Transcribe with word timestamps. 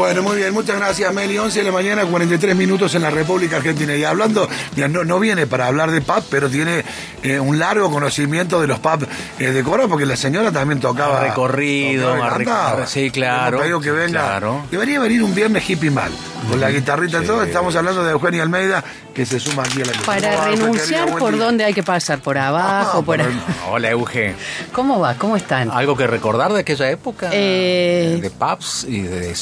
Bueno, 0.00 0.22
muy 0.22 0.38
bien, 0.38 0.54
muchas 0.54 0.78
gracias 0.78 1.12
Meli. 1.12 1.36
11 1.36 1.58
de 1.58 1.64
la 1.66 1.72
mañana, 1.72 2.06
43 2.06 2.56
minutos 2.56 2.94
en 2.94 3.02
la 3.02 3.10
República 3.10 3.58
Argentina. 3.58 3.94
Y 3.94 4.02
hablando, 4.02 4.48
mira, 4.74 4.88
no, 4.88 5.04
no 5.04 5.20
viene 5.20 5.46
para 5.46 5.66
hablar 5.66 5.90
de 5.90 6.00
pub, 6.00 6.24
pero 6.30 6.48
tiene 6.48 6.82
eh, 7.22 7.38
un 7.38 7.58
largo 7.58 7.90
conocimiento 7.90 8.62
de 8.62 8.66
los 8.66 8.78
pubs 8.78 9.06
eh, 9.38 9.50
de 9.50 9.62
Córdoba, 9.62 9.90
porque 9.90 10.06
la 10.06 10.16
señora 10.16 10.50
también 10.50 10.80
tocaba. 10.80 11.20
recorrido, 11.20 12.14
tocaba 12.14 12.86
sí, 12.86 13.10
claro, 13.10 13.60
que 13.78 13.90
venga. 13.90 14.20
claro. 14.20 14.64
Debería 14.70 15.00
venir 15.00 15.22
un 15.22 15.34
viernes 15.34 15.68
hippie 15.68 15.90
mal, 15.90 16.10
con 16.48 16.58
la 16.58 16.70
guitarrita 16.70 17.22
y 17.22 17.26
todo. 17.26 17.42
Estamos 17.42 17.76
hablando 17.76 18.02
de 18.02 18.12
Eugenia 18.12 18.42
Almeida, 18.42 18.82
que 19.14 19.26
se 19.26 19.38
suma 19.38 19.64
aquí 19.64 19.82
a 19.82 19.84
la 19.84 19.92
Para 20.06 20.30
¿Cómo 20.30 20.38
va, 20.38 20.48
renunciar, 20.48 21.04
querida? 21.04 21.18
¿por 21.18 21.36
dónde 21.38 21.64
hay 21.64 21.74
que 21.74 21.82
pasar? 21.82 22.20
¿Por 22.20 22.38
abajo? 22.38 22.90
Ah, 23.00 23.02
por 23.04 23.04
por 23.04 23.20
el- 23.20 23.38
Hola, 23.70 23.90
Euge. 23.90 24.34
¿Cómo 24.72 24.98
va? 24.98 25.14
¿Cómo 25.14 25.36
están? 25.36 25.70
¿Algo 25.70 25.94
que 25.94 26.06
recordar 26.06 26.52
de 26.54 26.60
aquella 26.60 26.90
época? 26.90 27.28
Eh, 27.32 28.18
de 28.22 28.30
pubs 28.30 28.84
y 28.88 29.02
de 29.02 29.34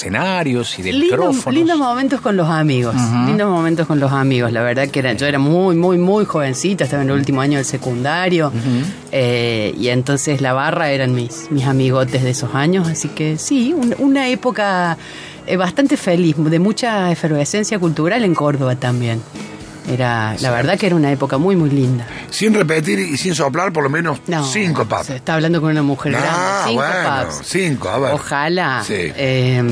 escenarios 0.48 0.78
y 0.78 0.82
de 0.82 0.92
Lindos, 0.92 1.10
micrófonos. 1.18 1.54
lindos 1.54 1.78
momentos 1.78 2.20
con 2.20 2.36
los 2.36 2.48
amigos, 2.48 2.94
lindos 3.26 3.50
momentos 3.50 3.86
con 3.86 4.00
los 4.00 4.12
amigos. 4.12 4.52
La 4.52 4.62
verdad 4.62 4.88
que 4.88 4.98
era, 5.00 5.12
yo 5.12 5.26
era 5.26 5.38
muy, 5.38 5.76
muy, 5.76 5.98
muy 5.98 6.24
jovencita, 6.24 6.84
estaba 6.84 7.02
en 7.02 7.10
el 7.10 7.16
último 7.16 7.40
año 7.40 7.56
del 7.56 7.64
secundario 7.64 8.52
eh, 9.12 9.74
y 9.78 9.88
entonces 9.88 10.40
la 10.40 10.52
barra 10.52 10.90
eran 10.90 11.14
mis, 11.14 11.48
mis 11.50 11.64
amigotes 11.64 12.22
de 12.22 12.30
esos 12.30 12.54
años, 12.54 12.88
así 12.88 13.08
que 13.08 13.38
sí, 13.38 13.72
un- 13.74 13.94
una 13.98 14.28
época 14.28 14.96
eh, 15.46 15.56
bastante 15.56 15.96
feliz, 15.96 16.36
de 16.38 16.58
mucha 16.58 17.10
efervescencia 17.10 17.78
cultural 17.78 18.22
en 18.24 18.34
Córdoba 18.34 18.76
también. 18.76 19.20
Era, 19.88 20.36
la 20.40 20.50
verdad 20.50 20.78
que 20.78 20.86
era 20.86 20.96
una 20.96 21.10
época 21.10 21.38
muy, 21.38 21.56
muy 21.56 21.70
linda. 21.70 22.06
Sin 22.30 22.52
repetir 22.52 22.98
y 22.98 23.16
sin 23.16 23.34
soplar, 23.34 23.72
por 23.72 23.82
lo 23.82 23.88
menos 23.90 24.20
No, 24.26 24.44
cinco 24.44 24.84
pubs. 24.84 25.06
Se 25.06 25.16
está 25.16 25.34
hablando 25.34 25.60
con 25.62 25.70
una 25.70 25.82
mujer 25.82 26.14
Ah, 26.16 26.20
grande. 26.20 26.68
Cinco 26.68 26.82
bueno, 26.82 27.42
cinco, 27.42 27.88
a 27.88 27.98
ver. 27.98 28.12
Ojalá. 28.12 28.84
Sí. 28.86 28.94
Eh, 28.98 29.62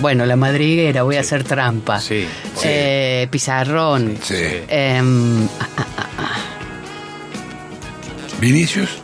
bueno, 0.00 0.24
la 0.24 0.36
madriguera, 0.36 1.02
voy 1.02 1.16
a 1.16 1.20
hacer 1.20 1.42
trampa. 1.44 2.00
Sí, 2.00 2.26
sí. 2.54 2.60
Eh, 2.64 3.28
pizarrón. 3.30 4.16
Sí. 4.22 4.34
Eh, 4.36 5.02
ah, 5.60 6.36
¿Vinicius? 8.40 8.98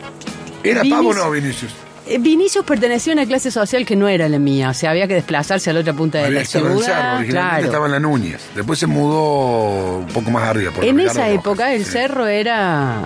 ¿Era 0.63 0.83
pavo 0.89 1.09
o 1.09 1.13
no, 1.13 1.29
Vinicius? 1.31 1.71
Eh, 2.09 2.17
Vinicius 2.19 2.65
pertenecía 2.65 3.13
a 3.13 3.15
una 3.15 3.25
clase 3.25 3.51
social 3.51 3.85
que 3.85 3.95
no 3.95 4.07
era 4.07 4.27
la 4.29 4.39
mía, 4.39 4.69
o 4.69 4.73
sea, 4.73 4.91
había 4.91 5.07
que 5.07 5.13
desplazarse 5.15 5.69
a 5.69 5.73
la 5.73 5.79
otra 5.81 5.93
punta 5.93 6.19
de 6.19 6.31
la 6.31 6.45
ciudad. 6.45 6.71
originalmente 6.75 7.31
Claro. 7.31 7.65
estaba 7.65 7.85
en 7.87 7.91
la 7.91 7.99
Núñez. 7.99 8.41
Después 8.55 8.79
se 8.79 8.87
mudó 8.87 9.97
un 9.99 10.07
poco 10.07 10.31
más 10.31 10.43
arriba. 10.43 10.71
por 10.71 10.83
En 10.85 10.99
esa 10.99 11.13
Rojas. 11.25 11.29
época 11.31 11.73
el 11.73 11.85
Sí. 11.85 11.91
cerro 11.91 12.27
era, 12.27 13.01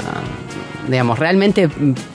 digamos, 0.87 1.17
realmente 1.19 1.69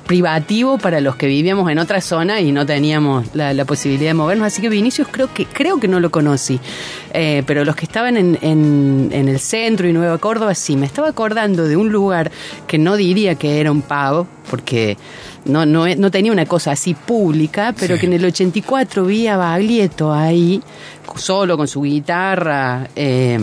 privativo 0.06 0.78
para 0.78 1.01
los 1.01 1.17
que 1.17 1.27
vivíamos 1.27 1.70
en 1.70 1.78
otra 1.78 2.01
zona 2.01 2.41
y 2.41 2.53
no 2.53 2.65
teníamos 2.67 3.34
la, 3.34 3.53
la 3.53 3.65
posibilidad 3.65 4.11
de 4.11 4.15
movernos. 4.15 4.47
Así 4.47 4.62
que 4.62 4.69
Vinicius 4.69 5.09
creo 5.11 5.33
que 5.33 5.47
creo 5.47 5.81
que 5.81 5.89
no 5.89 5.98
lo 6.00 6.11
conocí. 6.11 6.61
Eh, 7.12 7.43
pero 7.47 7.65
los 7.65 7.75
que 7.75 7.87
estaban 7.87 8.17
en, 8.17 8.39
en- 8.43 9.09
en 9.12 9.28
el 9.28 9.41
centro 9.41 9.89
y 9.89 9.93
Nueva 9.93 10.19
Córdoba 10.19 10.55
sí. 10.55 10.77
Me 10.77 10.87
estaba 10.87 11.09
acordando 11.09 11.65
de 11.65 11.77
un 11.77 11.91
lugar 11.91 12.31
que 12.67 12.78
no 12.78 12.97
diría 12.97 13.34
que 13.34 13.61
era 13.61 13.73
un 13.73 13.83
pavo, 13.83 14.27
porque 14.50 14.97
no, 15.47 15.64
no, 15.66 15.86
no 15.86 16.11
tenía 16.11 16.33
una 16.33 16.47
cosa 16.47 16.72
así 16.72 16.94
pública, 16.94 17.75
pero 17.78 17.94
Sí. 17.94 18.00
que 18.00 18.06
en 18.06 18.12
el 18.14 18.25
84 18.25 19.05
vi 19.05 19.27
a 19.27 19.36
Baglietto 19.36 20.12
ahí, 20.12 20.62
solo 21.16 21.56
con 21.56 21.66
su 21.69 21.83
guitarra, 21.83 22.88
eh, 22.94 23.38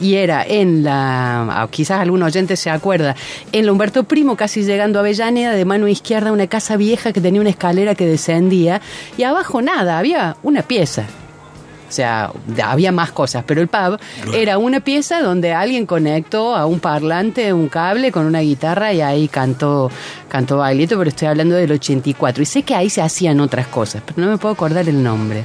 y 0.00 0.14
era 0.14 0.44
en 0.46 0.82
la, 0.82 1.62
ah, 1.62 1.68
quizás 1.70 2.00
algún 2.00 2.22
oyente 2.22 2.56
se 2.56 2.70
acuerda, 2.70 3.14
en 3.52 3.66
la 3.66 3.72
Humberto 3.72 4.04
Primo, 4.04 4.36
casi 4.36 4.62
llegando 4.62 4.98
a 4.98 5.02
Avellaneda, 5.02 5.52
de 5.52 5.64
mano 5.64 5.88
izquierda, 5.88 6.32
una 6.32 6.46
casa 6.46 6.76
vieja 6.76 7.12
que 7.12 7.20
tenía 7.20 7.40
una 7.40 7.50
escalera 7.50 7.94
que 7.94 8.06
descendía, 8.06 8.80
y 9.18 9.24
abajo 9.24 9.60
nada, 9.60 9.98
había 9.98 10.36
una 10.42 10.62
pieza. 10.62 11.04
O 11.88 11.92
sea, 11.92 12.32
había 12.62 12.92
más 12.92 13.12
cosas, 13.12 13.44
pero 13.46 13.60
el 13.60 13.68
pub 13.68 13.98
era 14.34 14.58
una 14.58 14.80
pieza 14.80 15.22
donde 15.22 15.52
alguien 15.52 15.86
conectó 15.86 16.56
a 16.56 16.66
un 16.66 16.80
parlante 16.80 17.52
un 17.52 17.68
cable 17.68 18.10
con 18.10 18.26
una 18.26 18.40
guitarra 18.40 18.92
y 18.92 19.00
ahí 19.00 19.28
cantó, 19.28 19.90
cantó 20.28 20.58
Baglietto, 20.58 20.98
pero 20.98 21.10
estoy 21.10 21.28
hablando 21.28 21.54
del 21.54 21.72
84. 21.72 22.42
Y 22.42 22.46
sé 22.46 22.62
que 22.62 22.74
ahí 22.74 22.90
se 22.90 23.02
hacían 23.02 23.40
otras 23.40 23.66
cosas, 23.66 24.02
pero 24.04 24.20
no 24.22 24.30
me 24.30 24.38
puedo 24.38 24.54
acordar 24.54 24.88
el 24.88 25.02
nombre. 25.02 25.44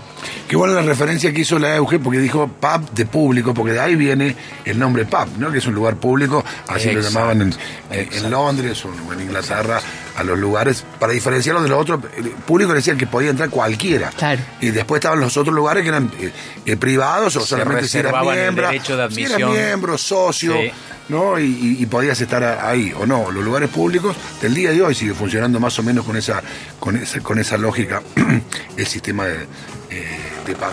Qué 0.50 0.56
buena 0.56 0.74
la 0.74 0.82
referencia 0.82 1.32
que 1.32 1.42
hizo 1.42 1.60
la 1.60 1.76
Euge, 1.76 2.00
porque 2.00 2.18
dijo 2.18 2.48
pub 2.48 2.90
de 2.96 3.06
público, 3.06 3.54
porque 3.54 3.74
de 3.74 3.82
ahí 3.82 3.96
viene 3.96 4.36
el 4.66 4.80
nombre 4.80 5.06
pub, 5.06 5.28
¿no? 5.38 5.52
Que 5.52 5.60
es 5.60 5.68
un 5.68 5.76
lugar 5.76 5.98
público, 5.98 6.44
así 6.68 6.92
lo 6.92 7.02
llamaban 7.02 7.44
en, 7.44 7.56
en- 7.92 8.32
Londres 8.32 8.84
o 8.84 9.14
en 9.14 9.22
Inglaterra, 9.22 9.80
a 10.16 10.24
los 10.24 10.40
lugares, 10.40 10.84
para 10.98 11.14
diferenciarlos 11.14 11.62
de 11.66 11.70
los 11.70 11.80
otros, 11.80 12.00
el 12.18 12.30
público 12.30 12.74
decían 12.74 12.98
que 12.98 13.06
podía 13.06 13.30
entrar 13.30 13.52
cualquiera. 13.52 14.10
Claro. 14.10 14.42
Y 14.60 14.72
después 14.72 14.98
estaban 14.98 15.20
los 15.20 15.38
otros 15.38 15.56
lugares 15.56 15.84
que 15.84 15.90
eran 15.90 16.12
eh, 16.20 16.32
eh, 16.66 16.78
privados 16.78 17.36
o 17.36 17.42
Se 17.42 17.46
solamente 17.50 17.88
si 17.88 18.00
eras 18.00 18.14
miembro, 18.24 18.70
de 18.72 18.82
si 19.12 19.24
eras 19.26 19.40
miembro, 19.40 20.00
socio. 20.00 20.54
Sí. 20.54 20.72
¿no? 21.10 21.40
Y, 21.40 21.86
podías 21.86 22.20
estar 22.22 22.44
ahí 22.44 22.92
o 23.00 23.06
no. 23.06 23.30
Los 23.30 23.44
lugares 23.44 23.70
públicos 23.70 24.16
del 24.42 24.56
día 24.56 24.72
de 24.72 24.82
hoy 24.82 24.96
sigue 24.96 25.14
funcionando 25.14 25.60
más 25.60 25.78
o 25.78 25.84
menos 25.84 26.06
con 26.06 26.18
esa, 26.18 26.42
con 26.80 26.96
esa, 26.98 27.20
con 27.20 27.38
esa 27.38 27.56
lógica 27.58 28.02
el 28.78 28.88
sistema 28.88 29.26
de, 29.26 29.44
eh. 29.92 30.29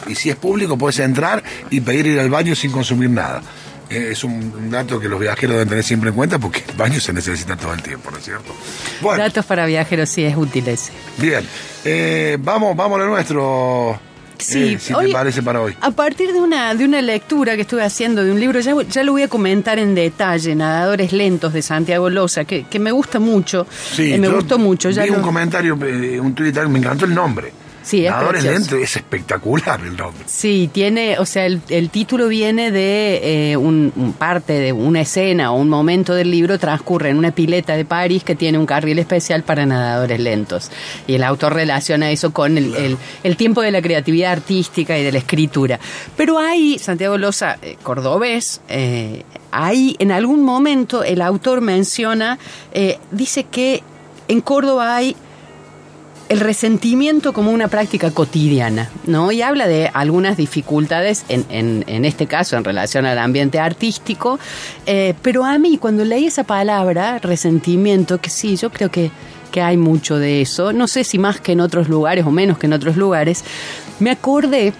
Y 0.08 0.14
si 0.14 0.30
es 0.30 0.36
público, 0.36 0.76
puedes 0.78 0.98
entrar 1.00 1.42
y 1.70 1.80
pedir 1.80 2.06
ir 2.06 2.20
al 2.20 2.30
baño 2.30 2.54
sin 2.54 2.70
consumir 2.72 3.10
nada. 3.10 3.42
Eh, 3.88 4.08
es 4.12 4.24
un, 4.24 4.68
dato 4.70 4.98
que 4.98 5.08
los 5.08 5.20
viajeros 5.20 5.52
deben 5.54 5.68
tener 5.68 5.84
siempre 5.84 6.10
en 6.10 6.16
cuenta 6.16 6.38
porque 6.40 6.64
el 6.68 6.74
baño 6.76 6.98
se 7.00 7.12
necesita 7.12 7.56
todo 7.56 7.72
el 7.72 7.82
tiempo, 7.82 8.10
¿no 8.10 8.18
es 8.18 8.24
cierto? 8.24 8.52
Bueno, 9.00 9.22
Datos 9.22 9.44
para 9.46 9.64
viajeros, 9.66 10.08
sí, 10.08 10.24
es 10.24 10.36
útil 10.36 10.66
ese. 10.68 10.90
bien. 11.18 11.46
Eh, 11.84 12.36
vamos, 12.40 12.76
vamos 12.76 12.98
a 12.98 13.04
lo 13.04 13.10
nuestro. 13.10 14.00
Sí, 14.38 14.74
eh, 14.74 14.78
si 14.80 14.92
hoy- 14.92 15.06
te 15.06 15.12
parece 15.12 15.42
para 15.42 15.60
hoy. 15.62 15.74
A 15.80 15.90
partir 15.92 16.32
de 16.32 16.38
una, 16.40 16.74
de 16.74 16.84
una 16.84 17.00
lectura 17.00 17.54
que 17.54 17.62
estuve 17.62 17.82
haciendo 17.84 18.22
de 18.24 18.32
un 18.32 18.40
libro, 18.40 18.58
ya, 18.60 18.74
ya 18.90 19.02
lo 19.04 19.12
voy 19.12 19.22
a 19.22 19.28
comentar 19.28 19.78
en 19.78 19.94
detalle, 19.94 20.54
Nadadores 20.56 21.12
Lentos 21.12 21.52
de 21.54 21.62
Santiago 21.62 22.10
Loza, 22.10 22.44
que, 22.44 22.64
que 22.64 22.78
me 22.80 22.90
gusta 22.90 23.18
mucho. 23.20 23.66
Sí, 23.94 24.12
eh, 24.12 24.18
me 24.18 24.26
yo 24.26 24.34
gustó 24.34 24.58
mucho. 24.58 24.90
Ya 24.90 25.04
vi 25.04 25.10
lo- 25.10 25.16
un 25.18 25.22
comentario, 25.22 25.74
un 25.76 26.34
Twitter, 26.34 26.68
me 26.68 26.80
encantó 26.80 27.04
el 27.06 27.14
nombre. 27.14 27.52
Sí, 27.86 28.04
es 28.04 28.10
Nadadores 28.10 28.42
lentos, 28.42 28.72
es 28.80 28.96
espectacular 28.96 29.78
el 29.80 29.96
nombre. 29.96 30.24
Sí, 30.26 30.68
tiene, 30.72 31.20
o 31.20 31.24
sea, 31.24 31.46
el, 31.46 31.60
el 31.68 31.88
título 31.90 32.26
viene 32.26 32.72
de 32.72 33.52
eh, 33.52 33.56
un, 33.56 33.92
un 33.94 34.12
parte 34.12 34.54
de 34.54 34.72
una 34.72 35.02
escena 35.02 35.52
o 35.52 35.56
un 35.56 35.68
momento 35.68 36.12
del 36.12 36.32
libro 36.32 36.58
transcurre 36.58 37.10
en 37.10 37.16
una 37.18 37.30
pileta 37.30 37.76
de 37.76 37.84
París 37.84 38.24
que 38.24 38.34
tiene 38.34 38.58
un 38.58 38.66
carril 38.66 38.98
especial 38.98 39.44
para 39.44 39.66
nadadores 39.66 40.18
lentos. 40.18 40.72
Y 41.06 41.14
el 41.14 41.22
autor 41.22 41.54
relaciona 41.54 42.10
eso 42.10 42.32
con 42.32 42.58
el, 42.58 42.74
el- 42.74 42.96
el 43.22 43.36
tiempo 43.36 43.62
de 43.62 43.70
la 43.70 43.80
creatividad 43.80 44.32
artística 44.32 44.98
y 44.98 45.04
de 45.04 45.12
la 45.12 45.18
escritura. 45.18 45.78
Pero 46.16 46.40
ahí, 46.40 46.80
Santiago 46.80 47.16
Loza, 47.18 47.56
eh, 47.62 47.76
cordobés, 47.84 48.62
eh, 48.68 49.22
ahí 49.52 49.94
en 50.00 50.10
algún 50.10 50.42
momento 50.42 51.04
el 51.04 51.22
autor 51.22 51.60
menciona, 51.60 52.40
eh, 52.72 52.98
dice 53.12 53.44
que 53.44 53.84
en 54.26 54.40
Córdoba 54.40 54.96
hay 54.96 55.14
el 56.28 56.40
resentimiento 56.40 57.32
como 57.32 57.52
una 57.52 57.68
práctica 57.68 58.10
cotidiana, 58.10 58.90
¿no? 59.06 59.30
Y 59.30 59.42
habla 59.42 59.66
de 59.68 59.90
algunas 59.92 60.36
dificultades, 60.36 61.24
en, 61.28 61.44
en, 61.86 62.04
este 62.04 62.26
caso 62.26 62.56
en 62.56 62.64
relación 62.64 63.06
al 63.06 63.18
ambiente 63.18 63.60
artístico, 63.60 64.38
eh, 64.86 65.14
pero 65.22 65.44
a 65.44 65.58
mí 65.58 65.78
cuando 65.78 66.04
leí 66.04 66.26
esa 66.26 66.44
palabra, 66.44 67.18
resentimiento, 67.18 68.18
que 68.18 68.30
sí, 68.30 68.56
yo 68.56 68.70
creo 68.70 68.90
que, 68.90 69.10
que 69.52 69.62
hay 69.62 69.76
mucho 69.76 70.18
de 70.18 70.42
eso, 70.42 70.72
no 70.72 70.88
sé 70.88 71.04
si 71.04 71.18
más 71.18 71.40
que 71.40 71.52
en 71.52 71.60
otros 71.60 71.88
lugares 71.88 72.26
o 72.26 72.30
menos 72.30 72.58
que 72.58 72.66
en 72.66 72.72
otros 72.72 72.96
lugares, 72.96 73.44
me 74.00 74.10
acordé 74.10 74.72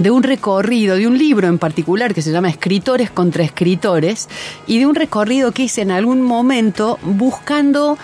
de 0.00 0.10
un 0.10 0.22
recorrido, 0.22 0.96
de 0.96 1.06
un 1.06 1.18
libro 1.18 1.46
en 1.46 1.58
particular 1.58 2.14
que 2.14 2.22
se 2.22 2.32
llama 2.32 2.48
Escritores 2.48 3.10
contra 3.10 3.44
Escritores, 3.44 4.30
y 4.66 4.78
de 4.78 4.86
un 4.86 4.94
recorrido 4.94 5.52
que 5.52 5.64
hice 5.64 5.82
en 5.82 5.90
algún 5.90 6.22
momento 6.22 6.98
buscando 7.02 7.98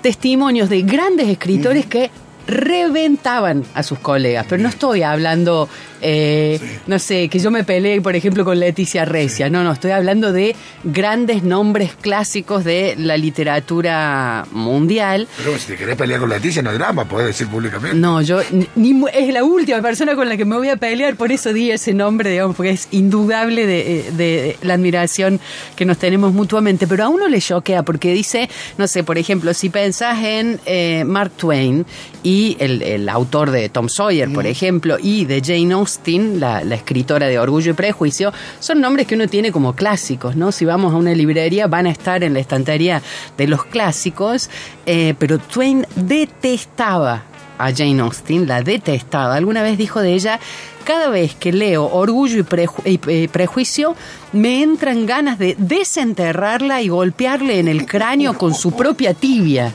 testimonios 0.00 0.68
de 0.68 0.82
grandes 0.82 1.28
escritores 1.28 1.86
que 1.86 2.10
reventaban 2.48 3.64
a 3.74 3.82
sus 3.82 3.98
colegas, 3.98 4.46
pero 4.48 4.62
no 4.62 4.68
estoy 4.68 5.02
hablando, 5.02 5.68
eh, 6.00 6.58
no 6.86 6.98
sé, 6.98 7.28
que 7.28 7.38
yo 7.38 7.50
me 7.50 7.62
peleé, 7.62 8.00
por 8.00 8.16
ejemplo, 8.16 8.44
con 8.44 8.58
Leticia 8.58 9.04
Recia, 9.04 9.50
no, 9.50 9.62
no, 9.62 9.72
estoy 9.72 9.90
hablando 9.90 10.32
de 10.32 10.56
grandes 10.82 11.42
nombres 11.42 11.92
clásicos 12.00 12.64
de 12.64 12.94
la 12.98 13.16
literatura 13.18 14.46
mundial. 14.52 15.28
Pero 15.36 15.58
si 15.58 15.66
te 15.68 15.76
querés 15.76 15.96
pelear 15.96 16.20
con 16.20 16.30
Leticia, 16.30 16.62
no 16.62 16.70
es 16.70 16.78
drama, 16.78 17.04
podés 17.04 17.26
decir 17.28 17.46
públicamente. 17.48 17.96
No, 17.96 18.22
yo 18.22 18.40
ni- 18.76 19.04
es 19.12 19.32
la 19.32 19.44
última 19.44 19.82
persona 19.82 20.14
con 20.14 20.28
la 20.28 20.36
que 20.36 20.44
me 20.44 20.56
voy 20.56 20.68
a 20.70 20.76
pelear, 20.76 21.16
por 21.16 21.30
eso 21.32 21.52
di 21.52 21.70
ese 21.70 21.92
nombre, 21.92 22.30
digamos, 22.30 22.56
porque 22.56 22.70
es 22.70 22.88
indudable 22.92 23.66
de, 23.66 23.80
eh, 24.00 24.04
de 24.12 24.56
la 24.62 24.74
admiración 24.74 25.38
que 25.76 25.84
nos 25.84 25.98
tenemos 25.98 26.32
mutuamente. 26.32 26.86
Pero 26.86 27.04
a 27.04 27.08
uno 27.08 27.28
le 27.28 27.40
choquea 27.40 27.82
porque 27.82 28.12
dice, 28.14 28.48
no 28.78 28.86
sé, 28.88 29.04
por 29.04 29.18
ejemplo, 29.18 29.52
si 29.52 29.68
pensás 29.68 30.18
en 30.24 30.58
eh, 30.66 31.04
Mark 31.04 31.32
Twain 31.36 31.84
y 32.22 32.37
el, 32.58 32.82
el 32.82 33.08
autor 33.08 33.50
de 33.50 33.68
Tom 33.68 33.88
Sawyer, 33.88 34.32
por 34.32 34.46
ejemplo, 34.46 34.96
y 35.00 35.24
de 35.24 35.40
Jane 35.44 35.74
Austen, 35.74 36.40
la, 36.40 36.62
la 36.64 36.74
escritora 36.74 37.26
de 37.26 37.38
Orgullo 37.38 37.72
y 37.72 37.74
Prejuicio, 37.74 38.32
son 38.60 38.80
nombres 38.80 39.06
que 39.06 39.14
uno 39.14 39.28
tiene 39.28 39.52
como 39.52 39.74
clásicos, 39.74 40.36
¿no? 40.36 40.52
Si 40.52 40.64
vamos 40.64 40.92
a 40.92 40.96
una 40.96 41.12
librería, 41.14 41.66
van 41.66 41.86
a 41.86 41.90
estar 41.90 42.22
en 42.22 42.34
la 42.34 42.40
estantería 42.40 43.02
de 43.36 43.46
los 43.46 43.64
clásicos, 43.64 44.50
eh, 44.86 45.14
pero 45.18 45.38
Twain 45.38 45.86
detestaba 45.96 47.24
a 47.58 47.72
Jane 47.74 48.00
Austen, 48.02 48.46
la 48.46 48.62
detestaba. 48.62 49.34
Alguna 49.34 49.62
vez 49.62 49.76
dijo 49.78 50.00
de 50.00 50.14
ella, 50.14 50.38
cada 50.84 51.08
vez 51.10 51.34
que 51.34 51.52
leo 51.52 51.84
Orgullo 51.86 52.38
y, 52.38 52.42
Preju- 52.44 52.82
y, 52.86 52.98
eh, 53.12 53.28
Prejuicio, 53.30 53.94
me 54.32 54.62
entran 54.62 55.04
ganas 55.06 55.38
de 55.38 55.54
desenterrarla 55.58 56.80
y 56.82 56.88
golpearle 56.88 57.58
en 57.58 57.68
el 57.68 57.84
cráneo 57.86 58.34
con 58.38 58.54
su 58.54 58.72
propia 58.76 59.12
tibia. 59.14 59.72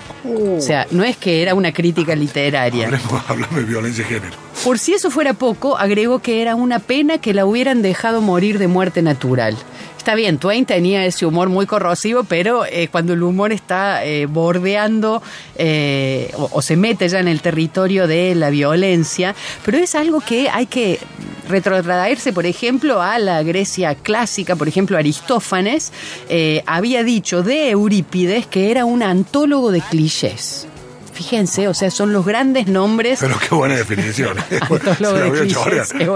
O 0.57 0.61
sea, 0.61 0.87
no 0.91 1.03
es 1.03 1.17
que 1.17 1.41
era 1.41 1.53
una 1.53 1.71
crítica 1.73 2.15
literaria. 2.15 2.85
Hablemos, 2.87 3.21
hablamos 3.29 3.55
de 3.57 3.63
violencia 3.63 4.03
de 4.05 4.09
género. 4.15 4.35
Por 4.63 4.79
si 4.79 4.93
eso 4.93 5.11
fuera 5.11 5.33
poco, 5.33 5.77
agregó 5.77 6.19
que 6.19 6.41
era 6.41 6.55
una 6.55 6.79
pena 6.79 7.17
que 7.17 7.33
la 7.33 7.45
hubieran 7.45 7.81
dejado 7.81 8.21
morir 8.21 8.57
de 8.59 8.67
muerte 8.67 9.01
natural. 9.01 9.57
Está 10.03 10.15
bien, 10.15 10.37
Twain 10.37 10.65
tenía 10.65 11.05
ese 11.05 11.25
humor 11.25 11.47
muy 11.47 11.65
corrosivo, 11.65 12.25
pero 12.25 12.65
eh, 12.65 12.89
cuando 12.91 13.13
el 13.13 13.23
humor 13.23 13.53
está 13.53 14.03
eh, 14.03 14.25
bordeando 14.25 15.23
eh, 15.55 16.29
o, 16.35 16.49
o 16.51 16.61
se 16.61 16.75
mete 16.75 17.07
ya 17.07 17.21
en 17.21 17.29
el 17.29 17.39
territorio 17.39 18.05
de 18.05 18.35
la 18.35 18.49
violencia, 18.49 19.33
pero 19.63 19.77
es 19.77 19.95
algo 19.95 20.19
que 20.19 20.49
hay 20.49 20.65
que 20.65 20.99
retrotraerse, 21.47 22.33
por 22.33 22.45
ejemplo, 22.45 23.01
a 23.01 23.17
la 23.17 23.43
Grecia 23.43 23.95
clásica, 23.95 24.57
por 24.57 24.67
ejemplo, 24.67 24.97
Aristófanes 24.97 25.93
eh, 26.27 26.63
había 26.65 27.03
dicho 27.03 27.41
de 27.41 27.69
Eurípides 27.69 28.45
que 28.45 28.71
era 28.71 28.83
un 28.83 29.03
antólogo 29.03 29.71
de 29.71 29.79
clichés. 29.79 30.67
Fíjense, 31.13 31.67
o 31.67 31.73
sea, 31.73 31.91
son 31.91 32.11
los 32.11 32.25
grandes 32.25 32.67
nombres 32.67 33.19
Pero 33.21 33.37
qué 33.37 33.53
buena 33.53 33.75
definición. 33.75 34.37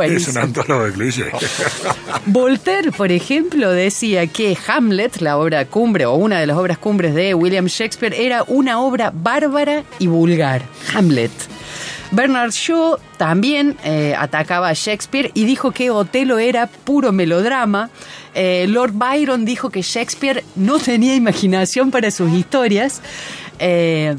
Es 0.07 0.27
un 0.27 0.37
antólogo 0.37 0.85
de 0.85 0.91
clichés. 0.93 1.27
Voltaire, 2.25 2.91
por 2.91 3.11
ejemplo, 3.11 3.71
decía 3.71 4.27
que 4.27 4.57
Hamlet, 4.67 5.21
la 5.21 5.37
obra 5.37 5.65
cumbre 5.65 6.05
o 6.05 6.15
una 6.15 6.39
de 6.39 6.47
las 6.47 6.57
obras 6.57 6.77
cumbres 6.77 7.13
de 7.13 7.33
William 7.33 7.65
Shakespeare, 7.65 8.13
era 8.13 8.43
una 8.47 8.79
obra 8.79 9.11
bárbara 9.13 9.83
y 9.99 10.07
vulgar. 10.07 10.63
Hamlet. 10.93 11.31
Bernard 12.11 12.51
Shaw 12.51 12.97
también 13.17 13.75
eh, 13.83 14.15
atacaba 14.17 14.69
a 14.69 14.73
Shakespeare 14.73 15.31
y 15.33 15.45
dijo 15.45 15.71
que 15.71 15.89
Otelo 15.91 16.39
era 16.39 16.67
puro 16.67 17.11
melodrama. 17.11 17.89
Eh, 18.33 18.65
Lord 18.69 18.93
Byron 18.93 19.45
dijo 19.45 19.69
que 19.69 19.81
Shakespeare 19.81 20.43
no 20.55 20.79
tenía 20.79 21.15
imaginación 21.15 21.91
para 21.91 22.11
sus 22.11 22.31
historias. 22.31 23.01
Eh, 23.59 24.15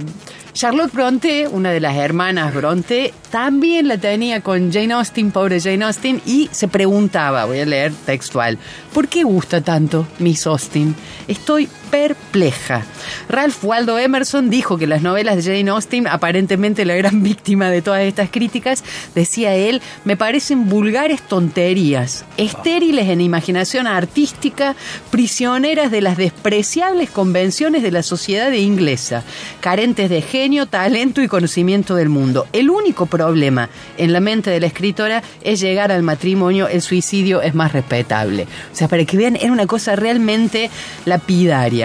Charlotte 0.52 0.92
Bronte, 0.92 1.48
una 1.48 1.70
de 1.70 1.80
las 1.80 1.96
hermanas 1.96 2.54
Bronte, 2.54 3.12
también 3.30 3.88
la 3.88 3.98
tenía 3.98 4.40
con 4.40 4.72
Jane 4.72 4.92
Austen, 4.94 5.30
pobre 5.30 5.60
Jane 5.60 5.84
Austen, 5.84 6.20
y 6.26 6.48
se 6.52 6.68
preguntaba, 6.68 7.44
voy 7.44 7.60
a 7.60 7.66
leer 7.66 7.92
textual, 8.06 8.58
¿por 8.92 9.08
qué 9.08 9.22
gusta 9.22 9.60
tanto 9.60 10.06
Miss 10.18 10.46
Austen? 10.46 10.94
Estoy 11.28 11.68
perpleja. 11.90 12.85
Ralph 13.29 13.62
Waldo 13.62 13.99
Emerson 13.99 14.50
dijo 14.50 14.79
que 14.79 14.87
las 14.87 15.02
novelas 15.02 15.37
de 15.37 15.43
Jane 15.43 15.70
Austen, 15.70 16.06
aparentemente 16.06 16.85
la 16.85 16.94
gran 16.94 17.23
víctima 17.23 17.70
de 17.70 17.82
todas 17.82 18.02
estas 18.02 18.31
críticas, 18.31 18.85
decía 19.14 19.55
él, 19.55 19.82
me 20.05 20.17
parecen 20.17 20.69
vulgares 20.69 21.23
tonterías, 21.23 22.25
estériles 22.37 23.08
en 23.08 23.20
imaginación 23.20 23.87
artística, 23.87 24.76
prisioneras 25.11 25.90
de 25.90 26.00
las 26.00 26.17
despreciables 26.17 27.11
convenciones 27.11 27.82
de 27.82 27.90
la 27.90 28.02
sociedad 28.02 28.52
inglesa, 28.52 29.23
carentes 29.61 30.11
de 30.11 30.23
genio, 30.23 30.67
talento 30.67 31.23
y 31.23 31.29
conocimiento 31.29 31.94
del 31.94 32.08
mundo. 32.08 32.46
El 32.52 32.70
único 32.70 33.06
problema 33.06 33.69
en 33.96 34.12
la 34.12 34.20
mente 34.20 34.50
de 34.50 34.61
la 34.61 34.67
escritora 34.67 35.23
es 35.43 35.61
llegar 35.61 35.93
al 35.93 36.02
matrimonio, 36.02 36.69
el 36.69 36.82
suicidio 36.82 37.43
es 37.43 37.55
más 37.55 37.73
respetable. 37.73 38.46
O 38.73 38.76
sea, 38.76 38.88
para 38.88 39.05
que 39.05 39.17
vean, 39.17 39.37
era 39.37 39.52
una 39.52 39.67
cosa 39.67 39.96
realmente 39.96 40.70
lapidaria. 41.05 41.77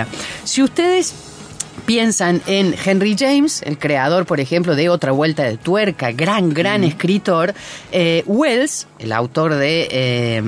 Si 0.44 0.62
ustedes 0.62 1.13
piensan 1.86 2.42
en 2.48 2.75
Henry 2.84 3.16
James, 3.18 3.62
el 3.63 3.78
creador, 3.78 4.25
por 4.25 4.40
ejemplo, 4.40 4.75
de 4.75 4.90
Otra 4.90 5.12
Vuelta 5.12 5.44
de 5.44 5.57
Tuerca, 5.57 6.12
gran, 6.12 6.50
gran 6.54 6.84
escritor, 6.84 7.54
eh, 7.92 8.24
Wells, 8.25 8.88
el 9.00 9.12
autor 9.12 9.56
de 9.56 9.88
eh, 9.92 10.42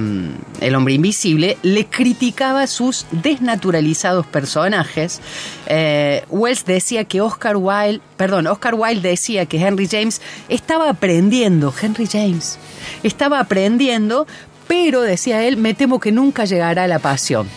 El 0.61 0.75
Hombre 0.75 0.93
Invisible, 0.93 1.57
le 1.61 1.85
criticaba 1.87 2.67
sus 2.67 3.05
desnaturalizados 3.11 4.25
personajes. 4.25 5.21
Eh, 5.67 6.23
Wells 6.29 6.65
decía 6.65 7.03
que 7.03 7.21
Oscar 7.21 7.57
Wilde, 7.57 8.01
perdón, 8.17 8.47
Oscar 8.47 8.75
Wilde 8.75 9.09
decía 9.09 9.45
que 9.45 9.57
Henry 9.57 9.87
James 9.87 10.21
estaba 10.47 10.89
aprendiendo, 10.89 11.73
Henry 11.79 12.07
James, 12.07 12.57
estaba 13.03 13.39
aprendiendo, 13.39 14.25
pero 14.67 15.01
decía 15.01 15.43
él, 15.43 15.57
me 15.57 15.73
temo 15.73 15.99
que 15.99 16.11
nunca 16.11 16.45
llegará 16.45 16.85
a 16.85 16.87
la 16.87 16.99
pasión. 16.99 17.47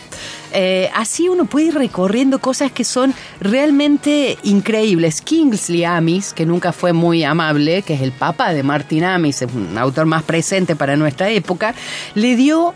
Eh, 0.53 0.91
así 0.95 1.29
uno 1.29 1.45
puede 1.45 1.67
ir 1.67 1.75
recorriendo 1.75 2.39
cosas 2.39 2.73
que 2.73 2.85
son 2.85 3.15
realmente 3.41 4.39
increíbles. 4.43 5.21
Kingsley 5.21 5.85
Amis, 5.85 6.33
que 6.33 6.47
nunca 6.47 6.73
fue 6.73 6.93
muy 6.93 7.25
amable, 7.25 7.83
que 7.83 7.95
es 7.95 8.03
el 8.03 8.13
papá 8.13 8.53
de 8.53 8.63
Martin 8.63 9.05
Amis, 9.05 9.43
es 9.43 9.53
un 9.53 9.77
autor 9.77 10.07
más 10.07 10.23
presente 10.23 10.77
para 10.77 10.97
nuestra 10.97 11.29
época, 11.31 11.75
le 12.15 12.37
dio 12.37 12.75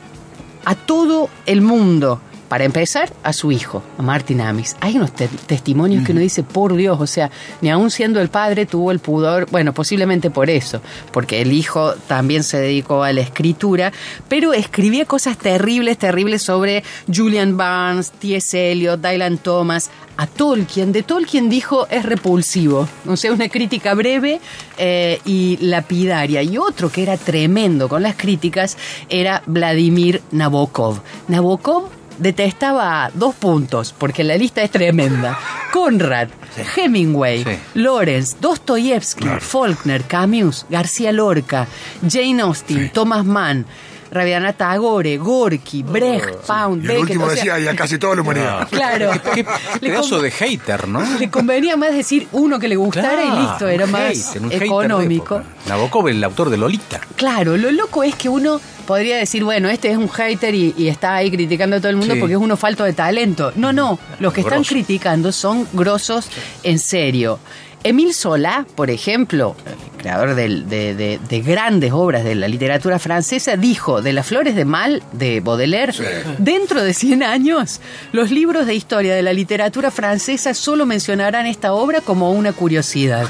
a 0.64 0.74
todo 0.74 1.28
el 1.46 1.60
mundo. 1.60 2.20
Para 2.52 2.64
empezar, 2.64 3.10
a 3.22 3.32
su 3.32 3.50
hijo, 3.50 3.82
a 3.96 4.02
Martin 4.02 4.42
Amis. 4.42 4.76
Hay 4.80 4.98
unos 4.98 5.12
te- 5.14 5.26
testimonios 5.26 6.04
que 6.04 6.12
uno 6.12 6.20
dice, 6.20 6.42
por 6.42 6.76
Dios, 6.76 7.00
o 7.00 7.06
sea, 7.06 7.30
ni 7.62 7.70
aun 7.70 7.90
siendo 7.90 8.20
el 8.20 8.28
padre 8.28 8.66
tuvo 8.66 8.90
el 8.90 8.98
pudor, 8.98 9.48
bueno, 9.50 9.72
posiblemente 9.72 10.28
por 10.28 10.50
eso, 10.50 10.82
porque 11.12 11.40
el 11.40 11.50
hijo 11.50 11.94
también 12.06 12.42
se 12.42 12.58
dedicó 12.58 13.04
a 13.04 13.12
la 13.14 13.22
escritura, 13.22 13.90
pero 14.28 14.52
escribía 14.52 15.06
cosas 15.06 15.38
terribles, 15.38 15.96
terribles 15.96 16.42
sobre 16.42 16.84
Julian 17.10 17.56
Barnes, 17.56 18.10
T.S. 18.10 18.70
Eliot, 18.72 19.00
Dylan 19.00 19.38
Thomas, 19.38 19.90
a 20.18 20.26
Tolkien. 20.26 20.92
De 20.92 21.02
Tolkien 21.02 21.48
dijo, 21.48 21.86
es 21.88 22.04
repulsivo, 22.04 22.86
o 23.06 23.16
sea, 23.16 23.32
una 23.32 23.48
crítica 23.48 23.94
breve 23.94 24.42
eh, 24.76 25.20
y 25.24 25.56
lapidaria. 25.62 26.42
Y 26.42 26.58
otro 26.58 26.92
que 26.92 27.02
era 27.02 27.16
tremendo 27.16 27.88
con 27.88 28.02
las 28.02 28.14
críticas 28.14 28.76
era 29.08 29.42
Vladimir 29.46 30.20
Nabokov. 30.32 31.00
Nabokov 31.28 32.01
detestaba 32.18 33.10
dos 33.14 33.34
puntos, 33.34 33.94
porque 33.96 34.24
la 34.24 34.36
lista 34.36 34.62
es 34.62 34.70
tremenda. 34.70 35.38
Conrad, 35.72 36.28
Hemingway, 36.76 37.44
Sí. 37.44 37.50
Lawrence, 37.74 38.36
Dostoyevsky, 38.40 39.26
Faulkner, 39.40 40.02
Camus, 40.04 40.66
García 40.68 41.12
Lorca, 41.12 41.66
Jane 42.08 42.42
Austen, 42.42 42.90
Thomas 42.90 43.24
Mann, 43.24 43.64
Rabiana 44.12 44.52
Tagore, 44.52 45.16
Gorky, 45.16 45.82
Brecht, 45.82 46.46
Pound, 46.46 46.84
Y 46.84 46.90
el 46.92 46.98
último 46.98 47.24
o 47.24 47.30
sea, 47.30 47.34
decía, 47.36 47.58
y 47.60 47.66
a 47.66 47.74
casi 47.74 47.98
toda 47.98 48.14
la 48.14 48.20
humanidad. 48.20 48.68
Claro. 48.70 49.10
Qué 49.34 49.44
pedazo 49.80 50.20
de 50.20 50.30
hater, 50.30 50.86
¿no? 50.86 51.02
le 51.18 51.30
convenía 51.30 51.76
más 51.76 51.94
decir 51.94 52.28
uno 52.32 52.58
que 52.58 52.68
le 52.68 52.76
gustara 52.76 53.24
y 53.24 53.30
listo, 53.40 53.68
era 53.68 53.86
un 53.86 53.90
más 53.90 54.34
hater, 54.34 54.62
económico. 54.62 55.42
Nabokov, 55.66 56.08
el 56.08 56.22
autor 56.22 56.50
de 56.50 56.58
Lolita. 56.58 57.00
Claro, 57.16 57.56
lo 57.56 57.70
loco 57.70 58.02
es 58.04 58.14
que 58.14 58.28
uno 58.28 58.60
podría 58.86 59.16
decir, 59.16 59.44
bueno, 59.44 59.68
este 59.70 59.90
es 59.90 59.96
un 59.96 60.08
hater 60.10 60.54
y, 60.54 60.74
y 60.76 60.88
está 60.88 61.14
ahí 61.14 61.30
criticando 61.30 61.76
a 61.76 61.80
todo 61.80 61.88
el 61.90 61.96
mundo 61.96 62.14
Sí. 62.14 62.20
porque 62.20 62.34
es 62.34 62.40
uno 62.40 62.56
falto 62.56 62.84
de 62.84 62.92
talento. 62.92 63.52
No, 63.56 63.72
no, 63.72 63.98
los 64.18 64.32
que 64.34 64.42
están 64.42 64.62
criticando 64.64 65.32
son 65.32 65.66
grosos 65.72 66.28
en 66.64 66.78
serio. 66.78 67.38
Emile 67.84 68.12
Solá, 68.12 68.64
por 68.76 68.90
ejemplo, 68.90 69.56
creador 69.98 70.34
de, 70.34 70.48
de- 70.94 71.18
de 71.28 71.40
grandes 71.40 71.92
obras 71.92 72.22
de 72.24 72.34
la 72.36 72.46
literatura 72.48 72.98
francesa, 72.98 73.56
dijo 73.56 74.02
de 74.02 74.12
Las 74.12 74.26
Flores 74.26 74.54
de 74.54 74.64
Mal, 74.64 75.02
de 75.12 75.40
Baudelaire, 75.40 75.92
dentro 76.38 76.82
de 76.84 76.94
100 76.94 77.22
años, 77.24 77.80
los 78.12 78.30
libros 78.30 78.66
de 78.66 78.74
historia 78.74 79.14
de 79.14 79.22
la 79.22 79.32
literatura 79.32 79.90
francesa 79.90 80.54
solo 80.54 80.86
mencionarán 80.86 81.46
esta 81.46 81.72
obra 81.72 82.00
como 82.00 82.30
una 82.32 82.52
curiosidad. 82.52 83.26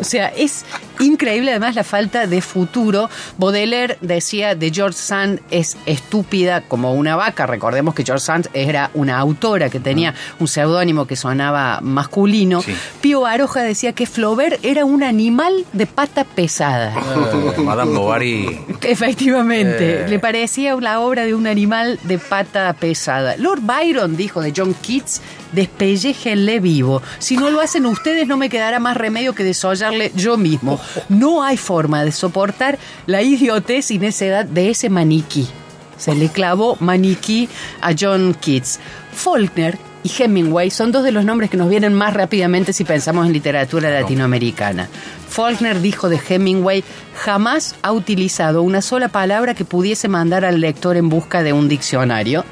O 0.00 0.04
sea, 0.04 0.28
es 0.28 0.66
increíble 1.00 1.50
además 1.50 1.74
la 1.74 1.84
falta 1.84 2.26
de 2.26 2.40
futuro. 2.42 3.08
Baudelaire 3.36 3.98
decía 4.00 4.54
de 4.54 4.70
George 4.70 4.98
Sand 4.98 5.40
es 5.50 5.76
estúpida 5.86 6.62
como 6.62 6.94
una 6.94 7.16
vaca. 7.16 7.46
Recordemos 7.46 7.94
que 7.94 8.04
George 8.04 8.24
Sand 8.24 8.48
era 8.52 8.90
una 8.94 9.18
autora 9.18 9.68
que 9.70 9.80
tenía 9.80 10.14
un 10.38 10.48
seudónimo 10.48 11.06
que 11.06 11.16
sonaba 11.16 11.80
masculino. 11.82 12.62
Sí. 12.62 12.74
Pío 13.00 13.20
Baroja 13.22 13.62
decía 13.62 13.92
que 13.92 14.06
Flaubert 14.06 14.64
era 14.64 14.84
un 14.84 15.02
animal 15.02 15.64
de 15.72 15.86
pata 15.86 16.24
pesada. 16.24 16.94
Eh, 16.96 17.60
Madame 17.60 17.92
Bovary. 17.96 18.60
Efectivamente, 18.82 20.04
Eh. 20.04 20.08
le 20.08 20.18
parecía 20.18 20.74
la 20.76 21.00
obra 21.00 21.24
de 21.24 21.34
un 21.34 21.46
animal 21.46 21.98
de 22.04 22.18
pata 22.18 22.72
pesada. 22.74 23.36
Lord 23.36 23.60
Byron 23.62 24.16
dijo 24.16 24.40
de 24.40 24.52
John 24.56 24.74
Keats, 24.74 25.20
despelléjenle 25.52 26.60
vivo. 26.60 27.02
Si 27.18 27.36
no 27.36 27.50
lo 27.50 27.60
hacen 27.60 27.86
ustedes, 27.86 28.26
no 28.26 28.36
me 28.36 28.48
quedará 28.48 28.78
más 28.80 28.96
remedio 28.96 29.34
que 29.34 29.44
desollarle 29.44 30.12
yo 30.14 30.36
mismo. 30.36 30.80
No 31.08 31.42
hay 31.42 31.56
forma 31.56 32.04
de 32.04 32.12
soportar 32.12 32.78
la 33.06 33.22
idiotez 33.22 33.90
y 33.90 33.98
necedad 33.98 34.44
de 34.44 34.70
ese 34.70 34.90
maniquí. 34.90 35.48
Se 35.96 36.14
le 36.14 36.28
clavó 36.28 36.76
maniquí 36.80 37.48
a 37.80 37.92
John 37.98 38.34
Keats. 38.40 38.78
Faulkner 39.12 39.78
y 40.04 40.22
Hemingway 40.22 40.70
son 40.70 40.92
dos 40.92 41.02
de 41.02 41.12
los 41.12 41.24
nombres 41.24 41.50
que 41.50 41.56
nos 41.56 41.68
vienen 41.68 41.92
más 41.92 42.14
rápidamente 42.14 42.72
si 42.72 42.84
pensamos 42.84 43.26
en 43.26 43.32
literatura 43.32 43.90
latinoamericana. 43.90 44.88
Faulkner 45.28 45.80
dijo 45.80 46.08
de 46.08 46.20
Hemingway, 46.26 46.84
jamás 47.16 47.74
ha 47.82 47.92
utilizado 47.92 48.62
una 48.62 48.80
sola 48.80 49.08
palabra 49.08 49.54
que 49.54 49.64
pudiese 49.64 50.08
mandar 50.08 50.44
al 50.44 50.60
lector 50.60 50.96
en 50.96 51.08
busca 51.08 51.42
de 51.42 51.52
un 51.52 51.68
diccionario. 51.68 52.44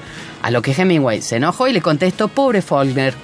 A 0.43 0.50
lo 0.50 0.61
que 0.61 0.73
Hemingway 0.73 1.23
se 1.23 1.37
enojó 1.37 1.69
y 1.69 1.73
le 1.73 1.81
contestó, 1.81 2.28
pobre 2.28 2.62
Faulkner, 2.62 3.14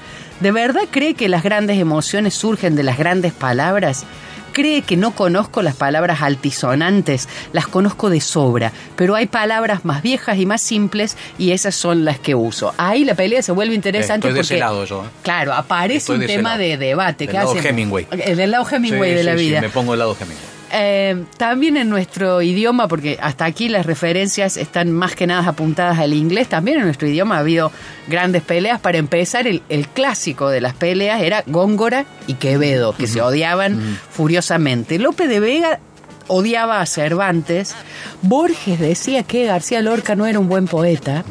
¿de 0.40 0.52
verdad 0.52 0.82
cree 0.90 1.14
que 1.14 1.28
las 1.28 1.42
grandes 1.42 1.78
emociones 1.78 2.34
surgen 2.34 2.76
de 2.76 2.84
las 2.84 2.98
grandes 2.98 3.32
palabras? 3.32 4.06
Cree 4.52 4.82
que 4.82 4.96
no 4.96 5.12
conozco 5.14 5.62
las 5.62 5.74
palabras 5.74 6.22
altisonantes, 6.22 7.28
las 7.52 7.66
conozco 7.66 8.10
de 8.10 8.20
sobra, 8.20 8.72
pero 8.96 9.14
hay 9.14 9.26
palabras 9.26 9.84
más 9.84 10.02
viejas 10.02 10.38
y 10.38 10.46
más 10.46 10.60
simples 10.62 11.16
y 11.38 11.50
esas 11.52 11.74
son 11.74 12.04
las 12.04 12.18
que 12.18 12.34
uso. 12.34 12.74
Ahí 12.76 13.04
la 13.04 13.14
pelea 13.14 13.42
se 13.42 13.52
vuelve 13.52 13.74
interesante 13.74 14.28
Estoy 14.28 14.32
de 14.34 14.40
porque, 14.40 14.54
ese 14.54 14.60
lado 14.60 14.84
yo, 14.84 15.04
¿eh? 15.04 15.08
claro, 15.22 15.52
aparece 15.54 15.98
Estoy 15.98 16.14
un 16.16 16.20
de 16.20 16.26
tema 16.28 16.50
lado. 16.50 16.60
de 16.62 16.76
debate. 16.76 17.24
Del 17.24 17.30
¿Qué 17.32 17.36
lado 17.38 17.50
hacemos? 17.50 17.66
Hemingway. 17.66 18.06
Eh, 18.10 18.34
Del 18.36 18.50
lado 18.50 18.66
Hemingway 18.70 19.10
Sí, 19.10 19.16
de 19.16 19.24
la 19.24 19.32
sí, 19.32 19.38
sí, 19.38 19.44
vida. 19.46 19.60
me 19.60 19.70
pongo 19.70 19.92
del 19.92 19.98
lado 20.00 20.16
Hemingway. 20.20 20.51
Eh, 20.74 21.24
también 21.36 21.76
en 21.76 21.90
nuestro 21.90 22.40
idioma, 22.40 22.88
porque 22.88 23.18
hasta 23.20 23.44
aquí 23.44 23.68
las 23.68 23.84
referencias 23.84 24.56
están 24.56 24.90
más 24.90 25.14
que 25.14 25.26
nada 25.26 25.46
apuntadas 25.46 25.98
al 25.98 26.14
inglés, 26.14 26.48
también 26.48 26.78
en 26.78 26.84
nuestro 26.84 27.06
idioma 27.06 27.36
ha 27.36 27.40
habido 27.40 27.70
grandes 28.08 28.42
peleas. 28.42 28.80
Para 28.80 28.96
empezar, 28.96 29.46
el, 29.46 29.62
el 29.68 29.86
clásico 29.88 30.48
de 30.48 30.62
las 30.62 30.74
peleas 30.74 31.20
era 31.20 31.44
Góngora 31.46 32.06
y 32.26 32.34
Quevedo, 32.34 32.94
que 32.96 33.06
se 33.06 33.20
odiaban 33.20 33.98
furiosamente. 34.10 34.98
Lope 34.98 35.28
de 35.28 35.40
Vega 35.40 35.80
odiaba 36.26 36.80
a 36.80 36.86
Cervantes. 36.86 37.74
Borges 38.22 38.80
decía 38.80 39.24
que 39.24 39.44
García 39.44 39.82
Lorca 39.82 40.14
no 40.14 40.26
era 40.26 40.38
un 40.38 40.48
buen 40.48 40.66
poeta. 40.66 41.24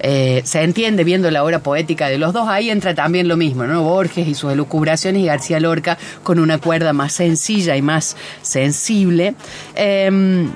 Eh, 0.00 0.42
se 0.44 0.62
entiende 0.62 1.04
viendo 1.04 1.30
la 1.30 1.44
obra 1.44 1.60
poética 1.60 2.08
de 2.08 2.18
los 2.18 2.32
dos, 2.32 2.48
ahí 2.48 2.70
entra 2.70 2.94
también 2.94 3.28
lo 3.28 3.36
mismo, 3.36 3.64
¿no? 3.64 3.82
Borges 3.82 4.28
y 4.28 4.34
sus 4.34 4.52
elucubraciones 4.52 5.22
y 5.22 5.26
García 5.26 5.60
Lorca 5.60 5.98
con 6.22 6.38
una 6.38 6.58
cuerda 6.58 6.92
más 6.92 7.12
sencilla 7.12 7.76
y 7.76 7.82
más 7.82 8.16
sensible. 8.42 9.34
Eh, 9.74 10.48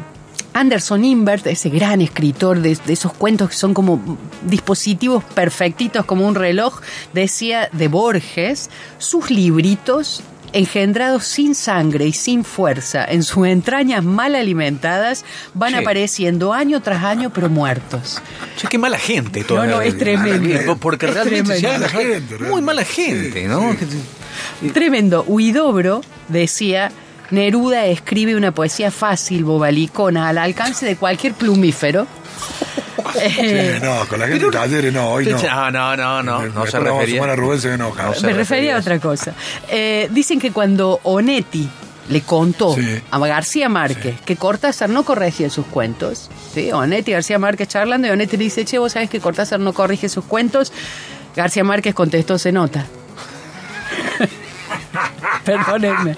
Anderson 0.55 1.05
Invert, 1.05 1.47
ese 1.47 1.71
gran 1.71 2.03
escritor 2.03 2.61
de, 2.61 2.77
de 2.85 2.93
esos 2.93 3.13
cuentos 3.15 3.51
que 3.51 3.57
son 3.57 3.73
como 3.73 4.19
dispositivos 4.47 5.25
perfectitos 5.25 6.05
como 6.05 6.27
un 6.27 6.35
reloj, 6.35 6.81
decía 7.15 7.69
de 7.73 7.89
Borges, 7.89 8.69
sus 8.99 9.31
libritos 9.31 10.23
engendrados 10.53 11.25
sin 11.25 11.55
sangre 11.55 12.07
y 12.07 12.13
sin 12.13 12.45
fuerza, 12.45 13.05
en 13.05 13.23
sus 13.23 13.47
entrañas 13.47 14.05
mal 14.05 14.35
alimentadas, 14.35 15.25
van 15.55 15.75
apareciendo 15.75 16.53
año 16.53 16.81
tras 16.83 17.05
año, 17.05 17.31
pero 17.31 17.49
muertos. 17.49 18.21
Che, 18.57 18.69
qué 18.69 18.79
mala 18.79 18.99
gente 18.99 19.41
No, 19.41 19.47
toda. 19.47 19.67
no, 19.67 19.81
es 19.81 19.97
tremendo. 19.99 20.77
Porque 20.77 21.07
Es 21.07 21.15
realmente 21.15 21.55
tremendo. 21.59 21.79
Mala 21.81 21.89
gente, 21.89 22.39
muy 22.45 22.63
mala 22.63 22.85
gente, 22.85 23.49
¿no? 23.49 23.77
Tremendo. 24.73 25.25
Huidobro 25.27 26.03
decía, 26.29 26.91
Neruda 27.31 27.87
escribe 27.87 28.37
una 28.37 28.53
poesía 28.53 28.91
fácil, 28.91 29.45
bobalicona, 29.45 30.29
al 30.29 30.39
alcance 30.39 30.87
de 30.87 30.97
cualquier 30.97 31.35
plumífero. 31.35 32.07
Eh, 33.21 33.79
Sí, 33.81 33.85
no, 33.85 34.07
con 34.07 34.19
la 34.21 34.27
gente 34.29 34.45
de 34.47 34.51
talleres 34.51 34.93
no, 34.93 35.11
hoy 35.11 35.27
no. 35.27 35.37
No, 35.43 35.71
no, 35.71 35.97
no, 35.97 36.23
no, 36.23 36.41
Me- 36.41 36.49
no 36.49 36.65
me 36.65 36.71
se 36.71 36.81
refería. 36.81 37.23
a 37.25 37.37
Rubén 37.37 37.61
se 37.61 37.75
enoja. 37.75 38.05
No 38.05 38.15
se 38.15 38.27
me 38.27 38.33
refería 38.33 38.77
a 38.77 38.81
otra 38.81 38.99
cosa. 38.99 39.33
Eh, 39.69 40.09
dicen 40.11 40.41
que 40.41 40.51
cuando 40.53 41.01
Onetti 41.03 41.69
le 42.09 42.21
contó 42.23 42.75
Sí. 42.75 43.01
a 43.11 43.19
García 43.19 43.69
Márquez 43.69 44.21
que 44.25 44.37
Cortázar 44.37 44.89
no 44.91 45.05
corregía 45.05 45.49
sus 45.51 45.67
cuentos, 45.67 46.31
¿sí? 46.53 46.73
Onetti 46.73 47.11
y 47.13 47.15
García 47.15 47.39
Márquez 47.39 47.69
charlando 47.69 48.09
y 48.09 48.11
Onetti 48.11 48.37
le 48.37 48.45
dice, 48.45 48.65
che, 48.65 48.79
vos 48.79 48.93
sabés 48.93 49.09
que 49.09 49.21
Cortázar 49.21 49.61
no 49.61 49.73
corrige 49.73 50.09
sus 50.09 50.25
cuentos. 50.25 50.73
García 51.37 51.65
Márquez 51.65 51.95
contestó, 51.95 52.39
se 52.39 52.53
nota. 52.53 52.87
Perdónenme. 55.45 56.17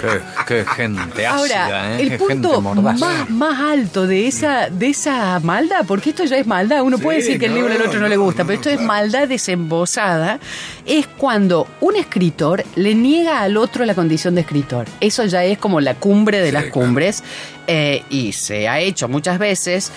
Qué, 0.00 0.20
qué 0.46 0.64
gente 0.64 1.26
ácida, 1.26 1.64
Ahora, 1.64 1.96
¿eh? 1.96 2.02
el 2.02 2.08
Qué 2.10 2.18
punto 2.18 2.60
más, 2.60 3.00
más 3.28 3.60
alto 3.60 4.06
de 4.06 4.26
esa, 4.28 4.70
de 4.70 4.88
esa 4.88 5.40
maldad, 5.40 5.84
porque 5.86 6.10
esto 6.10 6.24
ya 6.24 6.36
es 6.36 6.46
maldad, 6.46 6.82
uno 6.82 6.98
Sí, 6.98 7.02
puede 7.02 7.18
decir 7.18 7.38
que 7.38 7.46
el 7.46 7.54
libro 7.54 7.72
del 7.72 7.82
otro 7.82 7.94
no, 7.94 8.00
no, 8.00 8.08
le 8.08 8.16
gusta, 8.16 8.44
pero 8.44 8.54
esto 8.54 8.70
es 8.70 8.80
maldad 8.80 9.26
desembosada, 9.26 10.38
es 10.86 11.06
cuando 11.06 11.66
un 11.80 11.96
escritor 11.96 12.64
le 12.76 12.94
niega 12.94 13.40
al 13.40 13.56
otro 13.56 13.84
la 13.84 13.94
condición 13.94 14.34
de 14.34 14.42
escritor. 14.42 14.86
Eso 15.00 15.24
ya 15.24 15.44
es 15.44 15.58
como 15.58 15.80
la 15.80 15.94
cumbre 15.94 16.40
de 16.40 16.52
las 16.52 16.64
claro. 16.64 16.80
cumbres, 16.80 17.22
eh, 17.66 18.04
y 18.10 18.32
se 18.32 18.68
ha 18.68 18.80
hecho 18.80 19.08
muchas 19.08 19.38
veces. 19.38 19.92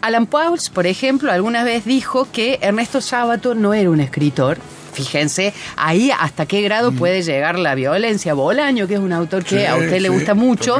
Alan 0.00 0.26
Pauls, 0.26 0.70
por 0.70 0.86
ejemplo, 0.86 1.30
alguna 1.30 1.62
vez 1.62 1.84
dijo 1.84 2.26
que 2.32 2.58
Ernesto 2.62 3.00
Sábato 3.00 3.54
no 3.54 3.74
era 3.74 3.90
un 3.90 4.00
escritor. 4.00 4.58
Fíjense 5.04 5.52
ahí 5.76 6.10
hasta 6.18 6.46
qué 6.46 6.62
grado 6.62 6.92
puede 6.92 7.22
llegar 7.22 7.58
la 7.58 7.74
violencia. 7.74 8.34
Bolaño, 8.34 8.86
que 8.86 8.94
es 8.94 9.00
un 9.00 9.12
autor 9.12 9.44
que 9.44 9.56
Mm. 9.56 9.58
Sí, 9.58 9.64
a 9.66 9.76
usted 9.76 10.00
le 10.00 10.08
gusta 10.08 10.34
mucho, 10.34 10.76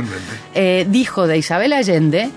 eh, 0.55 0.87
dijo 0.89 1.27
de 1.27 1.39
Isabel 1.39 1.73
Allende, 1.73 2.31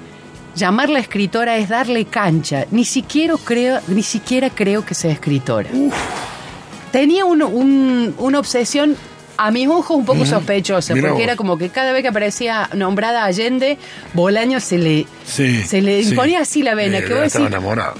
llamarla 0.55 0.99
escritora 0.99 1.57
es 1.57 1.69
darle 1.69 2.05
cancha. 2.05 2.65
Ni 2.71 2.85
siquiera 2.85 3.33
creo, 3.43 3.79
ni 3.87 4.03
siquiera 4.03 4.49
creo 4.49 4.85
que 4.85 4.93
sea 4.93 5.11
escritora. 5.11 5.69
Tenía 6.91 7.25
un- 7.25 7.41
un- 7.41 8.13
una 8.19 8.39
obsesión 8.39 8.95
a 9.35 9.49
mis 9.49 9.67
ojos 9.67 9.97
un 9.97 10.05
poco 10.05 10.25
sospechosa, 10.27 10.93
Mirá 10.93 11.07
porque 11.07 11.13
vos. 11.23 11.23
era 11.23 11.35
como 11.35 11.57
que 11.57 11.69
cada 11.69 11.91
vez 11.91 12.03
que 12.03 12.09
aparecía 12.09 12.69
nombrada 12.75 13.23
Allende, 13.25 13.79
Bolaño 14.13 14.59
se 14.59 14.77
le, 14.77 15.07
Sí, 15.25 15.63
se 15.63 15.81
le 15.81 16.03
sí. 16.03 16.11
imponía 16.11 16.41
así 16.41 16.61
la 16.61 16.75
vena. 16.75 16.99
Eh, 16.99 17.03
que 17.03 17.13
vos 17.15 17.23
estaba 17.23 17.45
decís, 17.45 17.57
enamorado. 17.57 17.95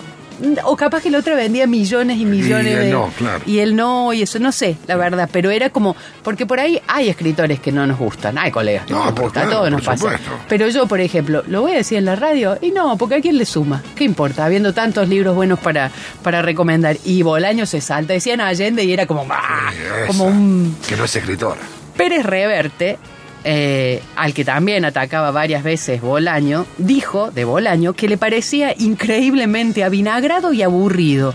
O 0.65 0.75
capaz 0.75 1.01
que 1.01 1.09
la 1.11 1.19
otra 1.19 1.35
vendía 1.35 1.67
millones 1.67 2.17
y 2.17 2.25
millones 2.25 2.65
Y 2.67 2.75
él 2.75 2.79
de. 2.81 2.91
no, 2.91 3.09
claro. 3.17 3.41
Y 3.45 3.59
él 3.59 3.75
no, 3.75 4.13
y 4.13 4.21
eso, 4.21 4.39
no 4.39 4.51
sé, 4.51 4.77
la 4.87 4.95
verdad. 4.95 5.29
Pero 5.31 5.51
era 5.51 5.69
como. 5.69 5.95
Porque 6.23 6.45
por 6.45 6.59
ahí 6.59 6.81
hay 6.87 7.09
escritores 7.09 7.59
que 7.59 7.71
no 7.71 7.85
nos 7.87 7.97
gustan. 7.99 8.37
Hay 8.37 8.51
colegas 8.51 8.85
que 8.85 8.93
no, 8.93 8.99
No, 8.99 9.05
nos 9.11 9.19
gustan. 9.19 9.43
claro, 9.43 9.49
a 9.49 9.55
todos 9.59 9.71
nos 9.71 9.81
pasa. 9.81 9.97
supuesto. 10.03 10.31
Pero 10.49 10.67
yo, 10.69 10.87
por 10.87 10.99
ejemplo, 11.01 11.43
lo 11.47 11.61
voy 11.61 11.73
a 11.73 11.75
decir 11.77 11.97
en 11.97 12.05
la 12.05 12.15
radio. 12.15 12.57
Y 12.61 12.71
no, 12.71 12.97
porque 12.97 13.15
a 13.15 13.21
quién 13.21 13.37
le 13.37 13.45
suma. 13.45 13.81
¿Qué 13.95 14.03
importa? 14.03 14.45
Habiendo 14.45 14.73
tantos 14.73 15.07
libros 15.09 15.35
buenos 15.35 15.59
para, 15.59 15.91
para 16.23 16.41
recomendar. 16.41 16.97
Y 17.05 17.21
Bolaño 17.21 17.65
se 17.65 17.81
salta. 17.81 18.13
Decían 18.13 18.41
Allende 18.41 18.83
y 18.83 18.93
era 18.93 19.05
como. 19.05 19.25
¡ah! 19.29 19.71
Como 20.07 20.25
un. 20.25 20.75
Que 20.87 20.95
no 20.97 21.05
es 21.05 21.15
escritora. 21.15 21.61
Pérez 21.97 22.25
Reverte, 22.25 22.97
eh, 23.43 24.01
al 24.15 24.33
que 24.33 24.45
también 24.45 24.85
atacaba 24.85 25.31
varias 25.31 25.63
veces 25.63 26.01
Bolaño, 26.01 26.65
dijo 26.77 27.31
de 27.31 27.45
Bolaño 27.45 27.93
que 27.93 28.07
le 28.07 28.17
parecía 28.17 28.73
increíblemente 28.77 29.83
avinagrado 29.83 30.53
y 30.53 30.61
aburrido, 30.61 31.33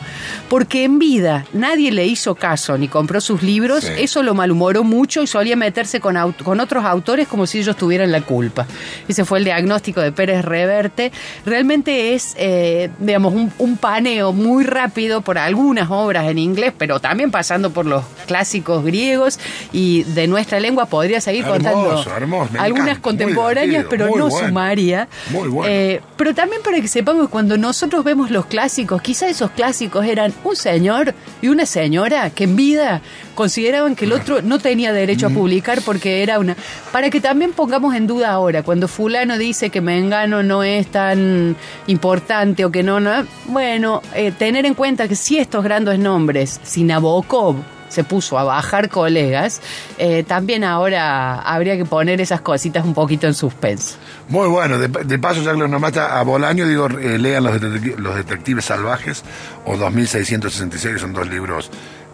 porque 0.49 0.85
en 0.85 0.99
vida 0.99 1.45
nadie 1.53 1.91
le 1.93 2.07
hizo 2.07 2.35
caso 2.35 2.79
ni 2.79 2.89
compró 2.89 3.21
sus 3.21 3.43
libros, 3.43 3.85
Sí. 3.85 3.93
eso 3.99 4.23
lo 4.23 4.35
malhumoró 4.35 4.85
mucho 4.85 5.23
y 5.23 5.27
solía 5.27 5.57
meterse 5.57 6.01
con, 6.01 6.17
aut- 6.17 6.43
con 6.43 6.61
otros 6.61 6.85
autores 6.85 7.29
como 7.29 7.47
si 7.47 7.59
ellos 7.61 7.77
tuvieran 7.77 8.11
la 8.11 8.23
culpa. 8.23 8.67
Ese 9.07 9.25
fue 9.25 9.39
el 9.39 9.45
diagnóstico 9.45 10.01
de 10.01 10.13
Pérez 10.13 10.45
Reverte. 10.45 11.13
Realmente 11.45 12.15
es, 12.15 12.35
eh, 12.39 12.91
digamos, 12.99 13.35
un, 13.35 13.53
un 13.59 13.77
paneo 13.77 14.33
muy 14.33 14.65
rápido 14.65 15.21
por 15.21 15.39
algunas 15.39 15.91
obras 15.91 16.27
en 16.29 16.39
inglés, 16.39 16.73
pero 16.77 17.01
también 17.01 17.31
pasando 17.31 17.71
por 17.71 17.87
los 17.87 18.05
clásicos 18.27 18.85
griegos 18.85 19.39
y 19.73 20.03
de 20.05 20.27
nuestra 20.27 20.61
lengua 20.61 20.87
podría 20.87 21.21
seguir 21.21 21.45
Hermoso, 21.45 21.63
contando 21.73 21.98
hermoso, 22.07 22.53
me 22.53 22.59
algunas 22.59 22.89
encanta, 22.89 23.03
contemporáneas, 23.03 23.87
pero 23.89 24.07
no 24.07 24.11
bueno, 24.11 24.31
sumaria. 24.31 25.09
muy 25.31 25.49
bueno. 25.49 25.73
Eh, 25.73 26.01
pero 26.17 26.35
también 26.35 26.63
para 26.63 26.81
que 26.81 26.89
sepamos 26.89 27.27
que 27.27 27.31
cuando 27.31 27.57
nosotros 27.57 28.05
vemos 28.05 28.31
los 28.31 28.47
clásicos, 28.47 29.03
quizá 29.03 29.29
esos 29.29 29.51
clásicos 29.53 30.05
eran 30.07 30.33
un 30.45 30.57
señor 30.57 31.15
y 31.43 31.49
una 31.49 31.67
señora 31.67 32.31
que 32.31 32.45
en 32.45 32.57
vida 32.57 33.03
consideraban 33.35 33.95
que 33.95 34.05
el 34.05 34.13
otro 34.13 34.43
no 34.43 34.59
tenía 34.59 34.93
derecho 34.93 35.29
a 35.29 35.31
publicar 35.31 35.81
porque 35.85 36.23
era 36.23 36.39
una... 36.39 36.57
Para 36.91 37.09
que 37.09 37.21
también 37.21 37.53
pongamos 37.53 37.95
en 37.95 38.07
duda 38.07 38.33
ahora, 38.33 38.63
cuando 38.63 38.89
fulano 38.89 39.39
dice 39.39 39.71
que 39.71 39.81
Mengano 39.81 40.43
no 40.43 40.65
es 40.65 40.89
tan 40.89 41.57
importante 41.87 42.65
o 42.65 42.73
que 42.73 42.83
no... 42.83 42.99
no 42.99 43.25
bueno, 43.47 44.03
eh, 44.15 44.33
tener 44.33 44.67
en 44.67 44.75
cuenta 44.75 45.07
que 45.07 45.15
si 45.15 45.39
estos 45.39 45.63
grandes 45.63 45.99
nombres, 45.99 46.61
si 46.65 46.83
Nabokov 46.83 47.78
se 47.89 48.05
puso 48.05 48.39
a 48.39 48.45
bajar 48.45 48.89
colegas, 48.89 49.61
eh, 49.99 50.23
también 50.27 50.65
ahora 50.65 51.41
habría 51.41 51.77
que 51.77 51.85
poner 51.85 52.21
esas 52.21 52.41
cositas 52.41 52.85
un 52.85 52.95
poquito 52.95 53.27
en 53.27 53.35
suspenso. 53.35 53.97
Muy 54.29 54.49
bueno, 54.49 54.79
de, 54.79 54.89
de 54.89 55.19
paso 55.19 55.43
ya 55.43 55.53
que 55.53 55.59
lo 55.59 55.69
nombraste 55.69 56.01
a 56.01 56.23
Bolaño, 56.23 56.67
digo, 56.67 56.87
eh, 56.89 57.19
lean 57.19 57.45
los, 57.45 57.55
detecti- 57.61 57.97
los 57.97 58.15
Detectives 58.15 58.65
Salvajes 58.67 59.23
o 59.65 59.77
2666, 59.77 60.95
que 60.95 61.01
son 61.01 61.13
dos 61.13 61.29
libros 61.29 61.71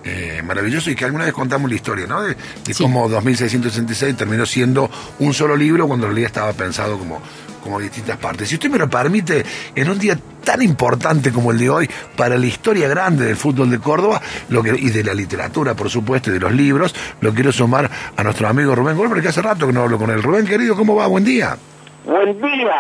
eh, 0.07 0.43
maravillosos 0.45 0.89
y 0.93 0.95
que 0.97 1.07
alguna 1.07 1.25
vez 1.25 1.33
contamos 1.33 1.71
la 1.71 1.77
historia, 1.77 2.07
¿no? 2.07 2.21
De, 2.23 2.35
de 2.65 2.75
Sí. 2.75 2.83
cómo 2.83 3.09
2666 3.09 4.17
terminó 4.17 4.45
siendo 4.45 4.91
un 5.19 5.33
solo 5.33 5.57
libro 5.57 5.89
cuando 5.89 6.07
en 6.07 6.13
realidad 6.13 6.27
estaba 6.27 6.53
pensado 6.53 6.99
como, 6.99 7.21
como 7.65 7.81
distintas 7.81 8.19
partes. 8.19 8.49
Si 8.49 8.55
usted 8.55 8.71
me 8.71 8.79
lo 8.79 8.89
permite, 8.89 9.45
en 9.75 9.91
un 9.91 9.99
día 9.99 10.17
tan 10.45 10.61
importante 10.63 11.33
como 11.33 11.51
el 11.51 11.59
de 11.59 11.71
hoy 11.71 11.91
para 12.15 12.37
la 12.37 12.47
historia 12.47 12.87
grande 12.87 13.25
del 13.25 13.37
fútbol 13.37 13.71
de 13.71 13.79
Córdoba 13.81 14.21
lo 14.51 14.63
que, 14.63 14.77
y 14.79 14.91
de 14.91 15.03
la 15.03 15.15
literatura, 15.15 15.75
por 15.75 15.89
supuesto, 15.89 16.31
y 16.31 16.35
de 16.35 16.41
los 16.41 16.53
libros, 16.53 16.95
lo 17.23 17.33
quiero 17.33 17.51
sumar 17.51 17.91
a 18.17 18.23
nuestro 18.23 18.47
amigo 18.47 18.75
Rubén 18.75 18.97
Goldberg, 18.97 19.23
que 19.23 19.29
hace 19.29 19.41
rato 19.43 19.67
que 19.67 19.73
no 19.73 19.83
hablo 19.83 19.99
con 19.99 20.11
él. 20.11 20.23
Rubén, 20.23 20.47
querido, 20.47 20.77
¿cómo 20.77 20.95
va? 20.95 21.07
Buen 21.07 21.25
día. 21.25 21.57
Buen 22.05 22.39
día, 22.39 22.75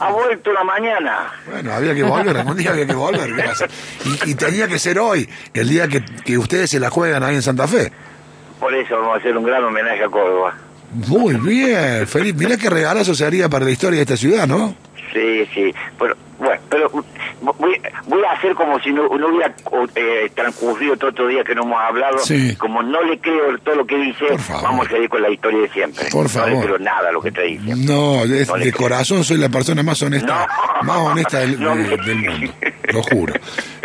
ha 0.00 0.10
vuelto 0.10 0.52
la 0.52 0.64
mañana. 0.64 1.32
Bueno, 1.48 1.72
había 1.72 1.94
que 1.94 2.02
volver, 2.02 2.36
algún 2.36 2.56
día 2.56 2.72
había 2.72 2.86
que 2.88 2.94
volver. 2.94 3.30
y 4.26 4.34
tenía 4.34 4.66
que 4.66 4.80
ser 4.80 4.98
hoy, 4.98 5.28
el 5.54 5.68
día 5.68 5.86
que, 5.86 6.04
que 6.04 6.36
ustedes 6.36 6.68
se 6.68 6.80
la 6.80 6.90
juegan 6.90 7.22
ahí 7.22 7.36
en 7.36 7.42
Santa 7.42 7.68
Fe. 7.68 7.92
Por 8.58 8.74
eso 8.74 8.96
vamos 8.96 9.14
a 9.14 9.18
hacer 9.20 9.36
un 9.36 9.44
gran 9.44 9.62
homenaje 9.62 10.02
a 10.02 10.08
Córdoba. 10.08 10.67
Muy 10.92 11.34
bien, 11.34 12.06
Felipe. 12.06 12.44
Mirá 12.44 12.56
qué 12.56 12.70
regalazo 12.70 13.14
se 13.14 13.24
haría 13.24 13.48
para 13.48 13.64
la 13.64 13.70
historia 13.70 13.96
de 13.98 14.02
esta 14.02 14.16
ciudad, 14.16 14.46
¿no? 14.46 14.74
Sí, 15.12 15.46
Sí. 15.54 15.74
Pero, 15.98 16.14
bueno, 16.38 16.60
pero 16.70 16.90
voy, 17.40 17.80
voy 18.06 18.22
a 18.24 18.32
hacer 18.32 18.54
como 18.54 18.78
si 18.80 18.92
no, 18.92 19.08
no 19.08 19.28
hubiera 19.28 19.52
eh, 19.96 20.30
transcurrido 20.34 20.96
todo 20.96 21.10
otro 21.10 21.26
día 21.26 21.42
que 21.42 21.54
no 21.54 21.62
hemos 21.64 21.80
hablado. 21.80 22.18
Sí. 22.18 22.54
Como 22.56 22.82
no 22.82 23.02
le 23.02 23.18
creo 23.18 23.58
todo 23.64 23.74
lo 23.76 23.86
que 23.86 23.96
dice, 23.96 24.24
vamos 24.62 24.86
a 24.86 24.90
seguir 24.90 25.08
con 25.08 25.20
la 25.22 25.30
historia 25.30 25.62
de 25.62 25.68
siempre. 25.70 26.04
Por 26.10 26.24
No 26.24 26.28
favor. 26.28 26.50
le 26.52 26.60
creo 26.60 26.78
nada 26.78 27.08
a 27.08 27.12
lo 27.12 27.20
que 27.20 27.32
te 27.32 27.42
dice. 27.42 27.64
No, 27.74 28.24
No 28.24 28.26
de 28.26 28.46
creo. 28.46 28.72
corazón 28.76 29.24
soy 29.24 29.38
la 29.38 29.48
persona 29.48 29.82
más 29.82 30.00
honesta, 30.02 30.46
No. 30.76 30.82
más 30.84 30.96
honesta 30.98 31.44
No 31.58 31.74
de- 31.74 31.96
del 31.96 32.18
mundo, 32.30 32.52
lo 32.92 33.02
juro. 33.02 33.34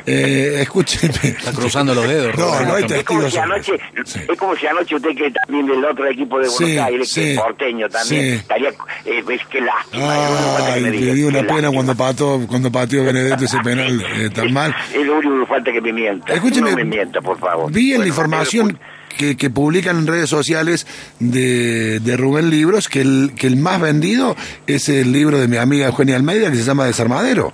Eh, 0.06 0.58
escúcheme. 0.62 1.14
Está 1.24 1.52
cruzando 1.54 1.94
los 1.96 2.08
dedos. 2.08 2.38
No, 2.38 2.46
no 2.66 2.76
hay 2.76 2.84
Es 2.84 3.04
como, 3.04 3.22
testigos 3.22 3.32
si 3.32 3.38
anoche, 3.40 3.72
Sí. 4.06 4.20
es 4.30 4.38
como 4.40 4.56
si 4.56 4.68
anoche 4.68 4.96
usted 4.96 5.10
que 5.16 5.32
también 5.32 5.66
del 5.68 5.86
otro 5.86 6.08
equipo 6.08 6.40
de 6.40 6.48
Buenos 6.50 6.58
Sí, 6.72 6.78
Aires, 6.78 7.14
que 7.14 7.34
es 7.34 7.40
porteño 7.40 7.90
también, 7.90 8.22
sí. 8.26 8.32
estaría, 8.34 8.70
eh, 9.06 9.24
ves 9.26 9.42
qué 9.50 9.62
lástima. 9.62 10.04
que 10.04 10.64
Ay, 10.74 10.82
le 10.84 11.14
dio 11.16 11.28
una 11.28 11.40
pena 11.42 11.54
lástima. 11.54 11.72
cuando 11.74 11.96
pató, 11.96 12.46
cuando 12.48 12.72
pateó 12.72 13.04
Benedetto 13.06 13.46
ese 13.46 13.60
penal 13.60 14.04
eh, 14.16 14.30
tan 14.30 14.52
mal. 14.52 14.76
Es 14.94 15.06
lo 15.06 15.18
único 15.18 15.40
que 15.42 15.46
falta 15.46 15.72
que 15.72 15.82
me 15.82 15.94
mienta. 15.94 16.34
Escúcheme, 16.34 16.72
no 16.72 16.78
me 16.78 16.84
mienta, 16.86 17.22
por 17.22 17.40
favor. 17.40 17.72
Vi 17.72 17.94
en 17.94 18.02
la 18.02 18.08
información 18.08 18.78
que, 19.18 19.38
que 19.38 19.50
publican 19.50 20.00
en 20.00 20.08
redes 20.08 20.30
sociales 20.30 20.86
de, 21.20 22.00
de 22.00 22.18
Rubén 22.18 22.50
Libros 22.50 22.90
que 22.90 23.02
el, 23.02 23.34
que 23.38 23.48
el 23.48 23.56
más 23.58 23.80
vendido 23.80 24.36
es 24.68 24.90
el 24.90 25.12
libro 25.12 25.38
de 25.40 25.48
mi 25.48 25.58
amiga 25.58 25.88
Eugenia 25.88 26.16
Almeida 26.16 26.50
que 26.50 26.58
se 26.58 26.64
llama 26.64 26.86
Desarmadero. 26.86 27.54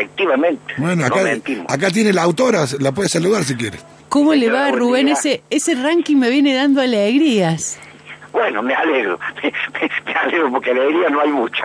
Efectivamente. 0.00 0.74
Bueno, 0.78 1.02
no 1.08 1.14
acá, 1.14 1.22
mentimos. 1.22 1.66
acá 1.68 1.90
tiene 1.90 2.12
la 2.12 2.22
autora, 2.22 2.64
la 2.80 2.92
puede 2.92 3.08
saludar 3.08 3.44
si 3.44 3.54
quiere. 3.56 3.78
¿Cómo 4.08 4.34
le 4.34 4.50
va, 4.50 4.70
Rubén? 4.70 5.08
Ese, 5.08 5.42
ese 5.50 5.74
ranking 5.74 6.16
me 6.16 6.30
viene 6.30 6.54
dando 6.54 6.80
alegrías. 6.80 7.78
Bueno, 8.32 8.62
me 8.62 8.74
alegro. 8.74 9.18
me 10.06 10.12
alegro 10.12 10.50
porque 10.52 10.70
alegría 10.70 11.08
no 11.08 11.20
hay 11.22 11.30
mucha. 11.30 11.64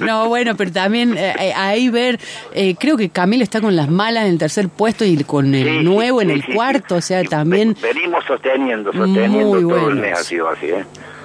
No, 0.00 0.28
bueno, 0.28 0.54
pero 0.54 0.70
también 0.70 1.16
eh, 1.16 1.34
eh, 1.38 1.52
ahí 1.56 1.88
ver, 1.88 2.20
eh, 2.52 2.74
creo 2.78 2.96
que 2.98 3.08
Camilo 3.08 3.42
está 3.42 3.60
con 3.62 3.74
las 3.74 3.88
malas 3.88 4.24
en 4.26 4.32
el 4.32 4.38
tercer 4.38 4.68
puesto 4.68 5.04
y 5.04 5.16
con 5.24 5.54
el 5.54 5.78
Sí, 5.78 5.84
nuevo 5.84 6.20
sí, 6.20 6.26
en 6.26 6.30
el 6.32 6.42
sí, 6.44 6.52
cuarto, 6.52 6.94
sí. 6.96 6.98
o 6.98 7.00
sea, 7.02 7.24
también... 7.24 7.74
ve- 7.80 7.92
Venimos 7.94 8.22
sosteniendo, 8.26 8.92
sosteniendo 8.92 9.60
Muy 9.60 9.62
todo 9.62 9.88
el 9.88 9.96
mes 9.96 10.18
ha 10.18 10.22
sido 10.22 10.48
así, 10.50 10.66
¿eh? 10.66 10.84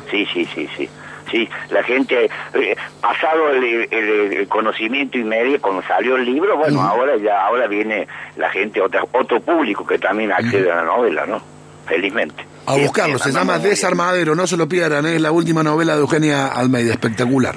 Sí, 0.09 0.25
sí, 0.33 0.47
sí, 0.55 0.67
sí. 0.77 0.89
Sí, 1.31 1.47
la 1.69 1.83
gente, 1.83 2.29
eh, 2.53 2.75
pasado 3.01 3.49
el, 3.51 3.63
el- 3.63 4.33
el 4.33 4.47
conocimiento 4.47 5.17
inmediato, 5.17 5.61
cuando 5.61 5.81
salió 5.83 6.15
el 6.15 6.25
libro, 6.25 6.57
bueno, 6.57 6.81
ahora 6.81 7.17
ya 7.17 7.45
ahora 7.45 7.67
viene 7.67 8.07
la 8.35 8.49
gente, 8.49 8.81
otra, 8.81 9.03
otro 9.11 9.39
público 9.39 9.85
que 9.85 9.99
también 9.99 10.31
accede 10.31 10.71
a 10.71 10.75
la 10.77 10.83
novela, 10.83 11.25
¿no? 11.25 11.41
Felizmente. 11.85 12.45
A 12.65 12.75
buscarlo, 12.75 13.17
se 13.19 13.31
llama. 13.31 13.57
Desarmadero, 13.59 14.35
no 14.35 14.45
se 14.47 14.57
lo 14.57 14.67
pierdan, 14.67 15.05
es 15.05 15.19
la 15.21 15.31
última 15.31 15.63
novela 15.63 15.95
de 15.95 16.01
Eugenia 16.01 16.47
Almeida, 16.47 16.91
espectacular. 16.93 17.55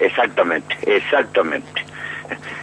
Exactamente, 0.00 0.76
exactamente. 0.86 1.84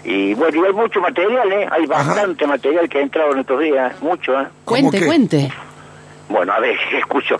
Y 0.04 0.34
bueno, 0.36 0.64
y 0.64 0.66
hay 0.68 0.74
mucho 0.74 1.02
material, 1.02 1.52
¿eh? 1.52 1.68
Hay 1.70 1.84
Ajá. 1.92 2.04
bastante 2.14 2.48
material 2.48 2.88
que 2.90 3.00
ha 3.00 3.02
entrado 3.02 3.34
en 3.34 3.40
estos 3.40 3.60
días, 3.60 4.02
mucho, 4.02 4.32
¿eh? 4.40 4.48
¿Cómo 4.66 4.82
Cuente, 4.82 5.00
qué? 5.00 5.06
cuente. 5.06 5.52
Bueno, 6.30 6.54
a 6.54 6.60
ver, 6.60 6.78
escucho. 6.98 7.38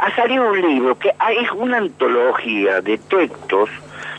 Ha 0.00 0.14
salido 0.14 0.50
un 0.50 0.60
libro 0.60 0.98
que 0.98 1.08
es 1.08 1.50
una 1.56 1.78
antología 1.78 2.80
de 2.80 2.98
textos 2.98 3.70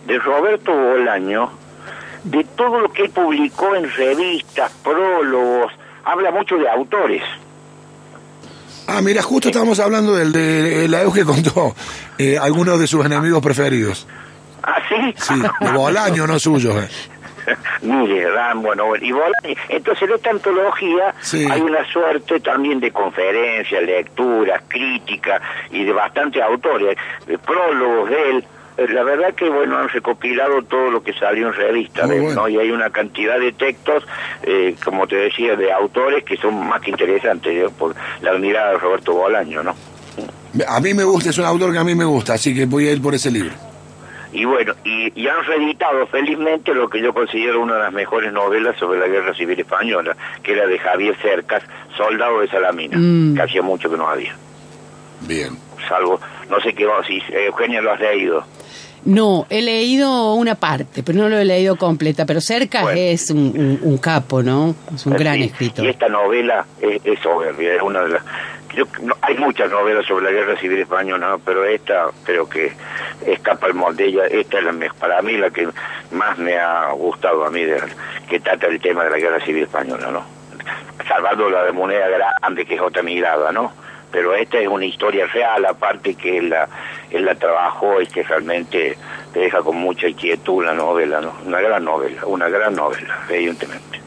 de 0.06 0.18
Roberto 0.20 0.72
Bolaño, 0.74 1.50
de 2.24 2.44
todo 2.44 2.80
lo 2.80 2.92
que 2.92 3.04
él 3.04 3.10
publicó 3.12 3.76
en 3.76 3.90
revistas, 3.92 4.72
prólogos, 4.84 5.72
habla 6.04 6.32
mucho 6.32 6.56
de 6.58 6.70
autores. 6.70 7.24
Ah, 8.88 9.02
mira, 9.02 9.22
justo 9.22 9.50
estábamos 9.50 9.80
hablando 9.80 10.16
del 10.16 10.32
de 10.32 10.88
la 10.88 11.02
Euge 11.02 11.26
contó 11.26 11.76
eh, 12.18 12.38
algunos 12.38 12.80
de 12.80 12.88
sus 12.88 13.06
enemigos 13.06 13.42
preferidos. 13.44 14.08
¿Ah, 14.64 14.78
sí? 14.90 15.14
Sí, 15.18 15.42
de 15.62 15.72
Bolaño, 15.72 16.26
no 16.26 16.40
suyos. 16.40 16.76
eh. 16.84 16.90
Mire, 17.82 18.30
Ram, 18.32 18.62
bueno, 18.62 18.96
y 18.96 19.12
Bolaño. 19.12 19.56
Entonces, 19.70 20.10
en 20.10 20.16
esta 20.16 20.30
antología 20.32 21.14
Sí. 21.22 21.48
hay 21.50 21.62
una 21.62 21.86
suerte 21.92 22.40
también 22.40 22.80
de 22.80 22.92
conferencias, 22.92 23.84
lecturas, 23.84 24.62
críticas 24.68 25.42
y 25.72 25.84
de 25.84 25.92
bastantes 25.94 26.42
autores, 26.42 26.98
de 27.26 27.38
prólogos 27.38 28.10
de 28.10 28.30
él. 28.30 28.46
Eh, 28.78 28.88
La 28.90 29.04
verdad 29.04 29.34
que, 29.34 29.50
bueno, 29.50 29.78
han 29.78 29.90
recopilado 29.90 30.62
todo 30.64 30.92
lo 30.92 31.02
que 31.02 31.12
salió 31.14 31.48
en 31.48 31.54
revista, 31.54 32.06
¿ves? 32.06 32.22
bueno. 32.22 32.42
¿no? 32.42 32.48
Y 32.50 32.60
hay 32.60 32.70
una 32.72 32.90
cantidad 32.92 33.40
de 33.40 33.52
textos, 33.54 34.06
eh, 34.44 34.76
como 34.84 35.08
te 35.08 35.16
decía, 35.16 35.56
de 35.56 35.72
autores 35.72 36.24
que 36.24 36.38
son 36.38 36.68
más 36.68 36.82
que 36.82 36.92
interesantes, 36.92 37.56
¿eh? 37.56 37.70
por 37.78 37.96
la 38.22 38.34
mirada 38.34 38.72
de 38.74 38.78
Roberto 38.78 39.14
Bolaño, 39.14 39.64
¿no? 39.64 39.76
A 40.68 40.80
mí 40.80 40.94
me 40.94 41.04
gusta, 41.04 41.30
es 41.30 41.38
un 41.38 41.46
autor 41.46 41.72
que 41.72 41.78
a 41.80 41.84
mí 41.84 41.94
me 41.96 42.06
gusta, 42.06 42.34
así 42.34 42.54
que 42.54 42.66
voy 42.66 42.88
a 42.88 42.92
ir 42.92 43.02
por 43.02 43.14
ese 43.16 43.30
libro. 43.32 43.52
Y 44.34 44.44
bueno, 44.46 44.74
y, 44.84 45.12
y 45.20 45.28
han 45.28 45.44
reeditado 45.46 46.06
felizmente 46.08 46.74
lo 46.74 46.90
que 46.90 47.02
yo 47.02 47.14
considero 47.14 47.62
una 47.62 47.76
de 47.76 47.84
las 47.84 47.94
mejores 47.94 48.34
novelas 48.34 48.78
sobre 48.78 49.00
la 49.00 49.08
Guerra 49.08 49.34
Civil 49.34 49.60
Española, 49.60 50.16
que 50.44 50.52
era 50.54 50.68
de 50.68 50.78
Javier 50.80 51.16
Cercas, 51.22 51.64
Soldado 51.96 52.42
de 52.42 52.48
Salamina, 52.50 52.98
Mm. 52.98 53.36
que 53.36 53.42
hacía 53.42 53.62
mucho 53.62 53.90
que 53.90 53.98
no 53.98 54.08
había. 54.08 54.36
Bien. 55.22 55.58
Salvo, 55.88 56.20
no 56.50 56.60
sé 56.60 56.74
qué 56.74 56.86
va, 56.86 57.04
si 57.06 57.18
eh, 57.18 57.46
Eugenia 57.48 57.82
lo 57.82 57.92
has 57.94 58.00
leído. 58.00 58.44
No, 59.06 59.46
he 59.50 59.62
leído 59.62 60.34
una 60.34 60.56
parte, 60.56 61.02
pero 61.02 61.20
no 61.20 61.30
lo 61.30 61.38
he 61.38 61.46
leído 61.46 61.78
completa. 61.78 62.26
Pero 62.26 62.42
Cercas 62.42 62.82
Bueno. 62.84 63.00
es 63.00 63.30
un, 63.30 63.40
un- 63.56 63.80
un 63.82 63.98
capo, 64.00 64.44
¿no? 64.44 64.76
Es 64.94 65.06
un 65.06 65.14
gran 65.14 65.40
escritor. 65.42 65.86
Y 65.86 65.90
esta 65.90 66.10
novela 66.10 66.66
es, 66.82 67.00
es 67.06 67.18
soberbia, 67.20 67.76
es 67.76 67.82
una 67.82 68.02
de 68.02 68.10
las... 68.10 68.24
yo- 68.78 68.86
no, 69.02 69.16
hay 69.22 69.36
muchas 69.38 69.70
novelas 69.72 70.06
sobre 70.06 70.26
la 70.26 70.32
Guerra 70.32 70.56
Civil 70.60 70.80
Española, 70.80 71.28
¿no? 71.30 71.40
pero 71.40 71.66
esta 71.66 72.08
creo 72.24 72.48
que 72.48 72.72
escapa 73.26 73.68
el 73.68 73.74
molde. 73.74 74.06
Ella, 74.06 74.26
esta 74.28 74.60
es 74.60 74.64
la 74.64 74.74
para 75.00 75.22
mí 75.22 75.34
la 75.38 75.50
que 75.50 75.68
más 76.12 76.38
me 76.38 76.58
ha 76.58 76.92
gustado 76.92 77.44
a 77.46 77.50
mí, 77.50 77.64
de- 77.64 77.82
que 78.30 78.40
trata 78.40 78.68
el 78.68 78.80
tema 78.80 79.04
de 79.04 79.10
la 79.10 79.18
Guerra 79.18 79.40
Civil 79.44 79.64
Española, 79.64 80.10
¿no? 80.12 80.24
Salvando 81.08 81.50
la 81.50 81.64
de 81.64 81.72
Moneda 81.72 82.08
Grande, 82.08 82.66
que 82.66 82.76
es 82.76 82.82
otra 82.82 83.02
mirada, 83.02 83.52
¿no? 83.52 83.72
Pero 84.12 84.34
esta 84.36 84.58
es 84.60 84.68
una 84.68 84.86
historia 84.86 85.26
real, 85.28 85.66
aparte 85.66 86.16
que 86.16 86.38
él 86.38 86.50
la, 86.50 86.68
él 87.12 87.26
la 87.26 87.36
trabajó 87.36 88.02
y 88.02 88.08
que 88.08 88.24
realmente 88.24 88.98
te 89.34 89.40
deja 89.40 89.62
con 89.62 89.76
mucha 89.78 90.08
inquietud 90.08 90.64
la 90.66 90.74
novela, 90.74 91.20
¿no? 91.22 91.34
Una 91.46 91.60
gran 91.62 91.84
novela, 91.84 92.26
una 92.26 92.48
gran 92.48 92.76
novela, 92.76 93.18
evidentemente. 93.30 94.00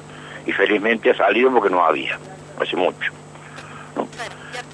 Y 0.47 0.53
felizmente 0.53 1.11
ha 1.11 1.15
salido 1.15 1.51
porque 1.53 1.69
no 1.71 1.85
había, 1.85 2.19
hace 2.61 2.77
mucho. 2.77 3.13
¿no? 3.97 4.07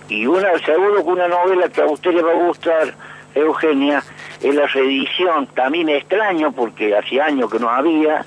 Y 0.08 0.26
una, 0.26 0.48
seguro 0.64 1.04
que 1.04 1.10
una 1.10 1.28
novela 1.28 1.68
que 1.68 1.82
a 1.82 1.86
usted 1.86 2.12
le 2.12 2.22
va 2.22 2.32
a 2.32 2.46
gustar, 2.46 2.94
Eugenia, 3.34 4.02
es 4.42 4.54
la 4.54 4.66
reedición, 4.66 5.46
también 5.48 5.88
extraño 5.88 6.52
porque 6.52 6.96
hace 6.96 7.20
años 7.20 7.50
que 7.50 7.58
no 7.58 7.68
había, 7.68 8.24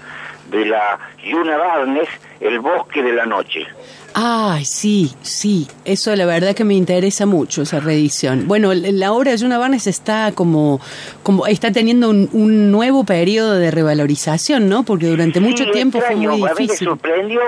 de 0.52 0.66
la 0.66 1.00
Yuna 1.24 1.58
Barnes, 1.58 2.10
El 2.42 2.60
bosque 2.60 3.04
de 3.04 3.14
la 3.14 3.26
noche. 3.26 3.68
Ay, 4.16 4.66
sí, 4.66 5.14
sí, 5.22 5.68
eso 5.86 6.16
la 6.16 6.26
verdad 6.26 6.56
que 6.56 6.64
me 6.64 6.74
interesa 6.74 7.26
mucho, 7.28 7.62
esa 7.62 7.80
reedición. 7.80 8.48
Bueno, 8.48 8.74
la 8.74 9.12
obra 9.14 9.32
de 9.32 9.38
Juna 9.38 9.60
Barnes 9.60 9.86
está 9.86 10.32
como, 10.34 10.82
como 11.22 11.46
está 11.46 11.72
teniendo 11.72 12.10
un, 12.10 12.28
un 12.34 12.72
nuevo 12.72 13.04
periodo 13.04 13.54
de 13.56 13.70
revalorización, 13.70 14.68
¿no? 14.68 14.84
Porque 14.84 15.06
durante 15.06 15.40
mucho 15.40 15.70
tiempo 15.70 16.02
fue 16.02 16.16
muy 16.16 16.26
A 16.28 16.32
mí 16.32 16.42
me 16.42 16.50
difícil. 16.62 16.88
sorprendió 16.88 17.42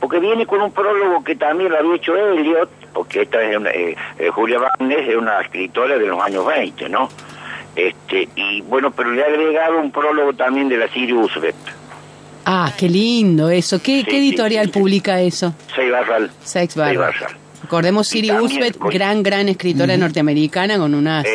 porque 0.00 0.18
viene 0.20 0.46
con 0.46 0.60
un 0.60 0.72
prólogo 0.72 1.22
que 1.24 1.36
también 1.36 1.70
lo 1.70 1.78
había 1.78 1.94
hecho 1.96 2.16
Elliot, 2.16 2.70
porque 2.92 3.22
esta 3.22 3.42
es 3.42 3.56
una, 3.56 3.70
eh, 3.70 3.96
eh, 4.18 4.28
Julia 4.30 4.58
Barnes 4.58 5.08
es 5.08 5.16
una 5.16 5.40
escritora 5.40 5.98
de 5.98 6.06
los 6.06 6.20
años 6.20 6.46
20, 6.46 6.88
¿no? 6.88 7.08
Este, 7.76 8.28
y 8.34 8.60
bueno, 8.62 8.90
pero 8.90 9.10
le 9.12 9.22
ha 9.22 9.26
agregado 9.26 9.78
un 9.78 9.90
prólogo 9.92 10.32
también 10.34 10.68
de 10.68 10.76
la 10.78 10.88
Sirius 10.88 11.36
Usbet, 11.36 11.54
Ah, 12.50 12.72
qué 12.78 12.88
lindo 12.88 13.50
eso. 13.50 13.78
¿Qué, 13.82 13.98
Sí, 13.98 14.04
qué 14.04 14.10
sí, 14.12 14.16
editorial 14.30 14.66
sí, 14.66 14.72
sí. 14.72 14.78
publica 14.78 15.20
eso? 15.20 15.52
Seibarral. 15.74 16.30
Sex 16.42 16.76
Barra. 16.76 16.92
Seibarral. 16.92 17.36
Recordemos 17.62 18.08
Siri 18.08 18.30
Usbet, 18.30 18.78
gran, 18.78 19.22
gran 19.22 19.50
escritora 19.50 19.94
norteamericana 19.98 20.78
con 20.78 20.94
unas 20.94 21.26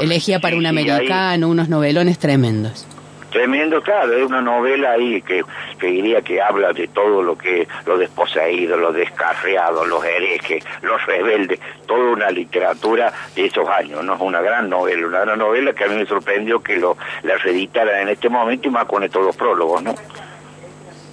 elegía 0.00 0.40
para 0.40 0.56
un 0.56 0.66
americano, 0.66 1.48
unos 1.48 1.68
novelones 1.68 2.18
tremendos. 2.18 2.86
Tremendo, 3.30 3.82
claro, 3.82 4.16
es 4.16 4.24
una 4.24 4.40
novela 4.40 4.92
ahí 4.92 5.20
que, 5.20 5.42
que 5.78 5.86
diría 5.88 6.22
que 6.22 6.40
habla 6.40 6.72
de 6.72 6.88
todo 6.88 7.22
lo 7.22 7.36
que, 7.36 7.68
los 7.84 7.98
desposeídos, 7.98 8.80
los 8.80 8.94
descarriados, 8.94 9.86
los 9.86 10.02
herejes, 10.02 10.64
los 10.80 11.04
rebeldes, 11.04 11.60
toda 11.86 12.12
una 12.12 12.30
literatura 12.30 13.12
de 13.36 13.44
esos 13.46 13.68
años, 13.68 14.02
¿no? 14.02 14.14
Es 14.14 14.20
una 14.20 14.40
gran 14.40 14.70
novela, 14.70 15.06
una 15.06 15.20
gran 15.20 15.38
novela 15.38 15.72
que 15.74 15.84
a 15.84 15.88
mí 15.88 15.96
me 15.96 16.06
sorprendió 16.06 16.60
que 16.62 16.76
lo 16.76 16.96
la 17.22 17.36
reeditaran 17.36 18.00
en 18.02 18.08
este 18.08 18.28
momento 18.30 18.68
y 18.68 18.70
más 18.70 18.86
con 18.86 19.04
estos 19.04 19.24
dos 19.24 19.36
prólogos, 19.36 19.82
¿no? 19.82 19.94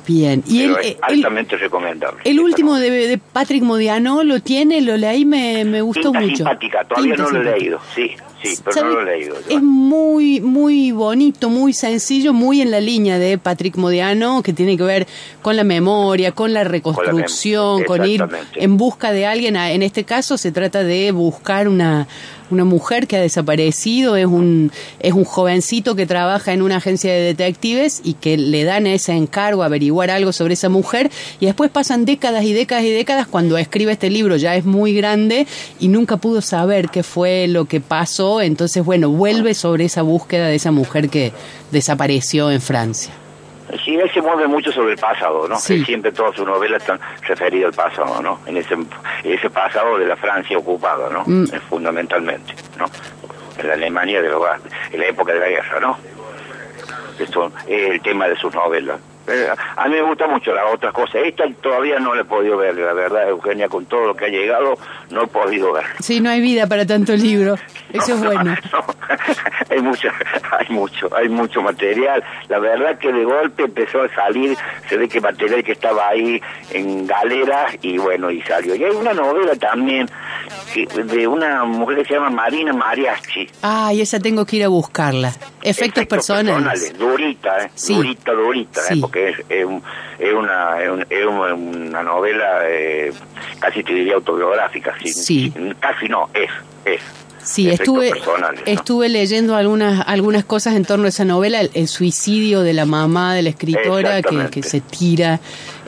Bien. 0.08 0.44
Y 0.48 0.64
el, 0.64 0.98
altamente 1.02 1.58
recomendable. 1.58 2.22
el 2.26 2.40
último 2.40 2.76
de, 2.76 2.92
de 2.92 3.18
Patrick 3.18 3.64
Modiano 3.64 4.24
lo 4.24 4.40
tiene, 4.40 4.80
lo 4.82 4.98
leí, 4.98 5.26
me, 5.26 5.66
me 5.66 5.82
gustó 5.82 6.12
Tinta 6.12 6.20
mucho. 6.20 6.36
simpática, 6.38 6.84
todavía 6.86 7.16
Tinta 7.16 7.32
no 7.32 7.40
lo 7.40 7.50
he 7.50 7.60
leído, 7.60 7.80
sí, 7.96 8.16
sí, 8.46 8.62
pero 8.64 8.74
¿Sabe? 8.74 8.90
no 8.90 9.02
lo 9.02 9.02
he 9.02 9.18
leído. 9.18 9.36
Es 9.50 9.62
muy, 9.62 10.42
muy 10.42 10.92
bonito, 10.92 11.50
muy 11.50 11.74
sencillo, 11.74 12.34
muy 12.34 12.62
en 12.62 12.72
la 12.72 12.80
línea 12.80 13.20
de 13.20 13.38
Patrick 13.38 13.76
Modiano, 13.78 14.42
que 14.44 14.54
tiene 14.54 14.78
que 14.78 14.84
ver 14.84 15.08
con 15.42 15.56
la 15.56 15.64
memoria, 15.64 16.32
con 16.32 16.54
la 16.54 16.64
reconstrucción, 16.64 17.84
con, 17.84 18.06
ir 18.06 18.24
en 18.56 18.78
busca 18.78 19.12
de 19.12 19.26
alguien. 19.26 19.58
Ah, 19.58 19.72
En 19.72 19.82
este 19.82 20.04
caso 20.04 20.38
se 20.38 20.52
trata 20.52 20.84
de 20.84 21.12
buscar 21.12 21.68
una, 21.68 22.08
una 22.52 22.66
mujer 22.66 23.08
que 23.08 23.18
ha 23.18 23.22
desaparecido, 23.22 24.16
es 24.16 24.26
un, 24.26 24.72
es 25.00 25.14
un 25.14 25.24
jovencito 25.24 25.96
que 25.96 26.06
trabaja 26.06 26.54
en 26.54 26.62
una 26.62 26.78
agencia 26.78 27.12
de 27.12 27.22
detectives 27.22 28.02
y 28.04 28.14
que 28.14 28.38
le 28.38 28.64
dan 28.64 28.88
ese 28.88 29.14
encargo 29.14 29.64
averiguar 29.64 30.12
algo 30.12 30.32
sobre 30.32 30.54
esa 30.54 30.70
mujer 30.70 31.12
y 31.40 31.46
después 31.46 31.72
pasan 31.72 32.06
décadas 32.06 32.44
y 32.44 32.54
décadas 32.54 32.84
y 32.86 32.92
décadas 32.92 33.28
cuando 33.28 33.58
escribe 33.58 33.92
este 33.92 34.10
libro 34.10 34.36
ya 34.36 34.56
es 34.56 34.66
muy 34.66 34.94
grande 34.94 35.48
y 35.80 35.88
nunca 35.88 36.18
pudo 36.18 36.42
saber 36.42 36.90
qué 36.90 37.04
fue 37.04 37.48
lo 37.48 37.66
que 37.66 37.82
pasó, 37.82 38.42
entonces 38.42 38.84
bueno, 38.84 39.10
vuelve 39.10 39.54
sobre 39.54 39.86
esa 39.86 40.02
búsqueda 40.02 40.48
de 40.48 40.56
esa 40.56 40.72
mujer 40.72 41.10
que 41.10 41.34
desapareció 41.72 42.52
en 42.52 42.62
Francia. 42.62 43.25
Sí, 43.84 43.96
él 43.96 44.12
se 44.14 44.22
mueve 44.22 44.48
mucho 44.48 44.72
sobre 44.72 44.94
el 44.94 44.98
pasado, 44.98 45.48
¿no? 45.48 45.58
Sí. 45.58 45.84
Siempre 45.86 46.12
todas 46.12 46.36
sus 46.36 46.46
novelas 46.46 46.82
están 46.82 47.00
referidas 47.24 47.70
al 47.78 47.92
pasado, 47.92 48.22
¿no? 48.22 48.40
En 48.46 48.58
ese, 48.58 48.76
ese 49.24 49.50
pasado 49.50 49.98
de 49.98 50.06
la 50.06 50.16
Francia 50.16 50.58
ocupada, 50.58 51.10
¿no? 51.10 51.24
Mm. 51.26 51.46
Eh, 51.52 51.60
Fundamentalmente, 51.70 52.54
¿no? 52.78 52.86
En 53.58 53.68
la 53.68 53.74
Alemania 53.74 54.22
de 54.22 54.30
los, 54.30 54.44
en 54.92 55.00
la 55.00 55.08
época 55.08 55.34
de 55.34 55.40
la 55.40 55.50
guerra, 55.50 55.80
¿no? 55.80 55.98
Esto 57.20 57.52
es 57.68 57.90
el 57.92 58.02
tema 58.02 58.28
de 58.28 58.36
sus 58.36 58.54
novelas. 58.54 59.00
Eh, 59.28 59.48
a 59.76 59.88
mí 59.88 59.96
me 59.96 60.02
gusta 60.04 60.28
mucho 60.28 60.54
las 60.54 60.74
otras 60.74 60.94
cosas. 60.94 61.22
Esta 61.26 61.46
todavía 61.62 62.00
no 62.00 62.14
la 62.14 62.22
he 62.22 62.26
podido 62.26 62.58
ver, 62.58 62.76
la 62.76 62.94
verdad, 62.94 63.30
Eugenia, 63.30 63.68
con 63.68 63.86
todo 63.86 64.08
lo 64.08 64.16
que 64.16 64.26
ha 64.26 64.30
llegado, 64.30 64.78
no 65.10 65.24
he 65.24 65.28
podido 65.28 65.74
ver. 65.74 65.86
Sí, 66.00 66.22
no 66.22 66.30
hay 66.30 66.42
vida 66.42 66.68
para 66.68 66.86
tanto 66.86 67.14
libro, 67.14 67.56
eso 67.92 68.14
es 68.14 68.20
No, 68.26 68.32
bueno. 68.32 68.56
no. 68.72 68.86
hay 69.70 69.82
mucho, 69.82 70.10
hay 70.52 70.70
mucho, 70.70 71.16
hay 71.16 71.30
mucho 71.30 71.62
material. 71.62 72.24
La 72.50 72.60
verdad 72.60 72.98
que 73.00 73.12
de 73.12 73.24
golpe 73.24 73.64
empezó 73.64 74.02
a 74.04 74.10
salir, 74.14 74.58
se 74.88 74.98
ve 74.98 75.08
que 75.08 75.20
material 75.22 75.64
que 75.64 75.72
estaba 75.72 76.10
ahí 76.10 76.42
en 76.72 77.08
galera 77.08 77.68
y 77.82 77.98
bueno, 77.98 78.30
y 78.30 78.42
salió. 78.44 78.76
Y 78.76 78.84
hay 78.84 78.96
una 78.96 79.14
novela 79.14 79.56
también 79.56 80.08
que, 80.74 80.86
de 80.86 81.28
una 81.28 81.66
mujer 81.66 81.98
que 82.00 82.06
se 82.06 82.14
llama 82.16 82.30
Marina 82.30 82.74
Mariachi. 82.74 83.50
Ay, 83.62 84.02
esa 84.02 84.20
tengo 84.20 84.46
que 84.46 84.58
ir 84.58 84.64
a 84.66 84.68
buscarla. 84.68 85.34
Efectos, 85.62 86.06
personales. 86.06 86.98
Durita, 86.98 87.64
¿eh? 87.64 87.72
Sí. 87.74 87.96
Durita, 87.96 88.32
durita, 88.34 88.82
¿eh? 88.90 89.02
Porque 89.16 89.30
es, 89.30 89.40
es, 89.50 89.66
un- 89.66 89.82
es 90.20 90.34
una, 90.34 90.82
es, 90.84 90.90
un- 90.90 91.06
es 91.10 91.26
una, 91.26 92.04
novela 92.04 92.60
eh, 92.70 93.14
casi 93.60 93.82
te 93.84 93.94
diría 93.94 94.16
autobiográfica. 94.16 94.94
Sí. 95.02 95.10
Sí. 95.14 95.54
Casi 95.80 96.08
no, 96.10 96.30
es, 96.34 96.50
es. 96.84 97.02
Sí, 97.46 97.70
estuve, 97.70 98.10
personales, 98.10 98.64
¿no? 98.66 98.72
estuve 98.72 99.08
leyendo 99.08 99.56
algunas, 99.56 100.04
algunas 100.08 100.44
cosas 100.44 100.76
en 100.76 100.84
torno 100.84 101.06
a 101.06 101.10
esa 101.10 101.26
novela, 101.26 101.62
el, 101.62 101.70
el 101.76 101.88
suicidio 101.88 102.62
de 102.62 102.74
la 102.74 102.86
mamá 102.86 103.36
de 103.36 103.44
la 103.44 103.50
escritora 103.50 104.22
que 104.22 104.64
se 104.64 104.82
tira 104.82 105.40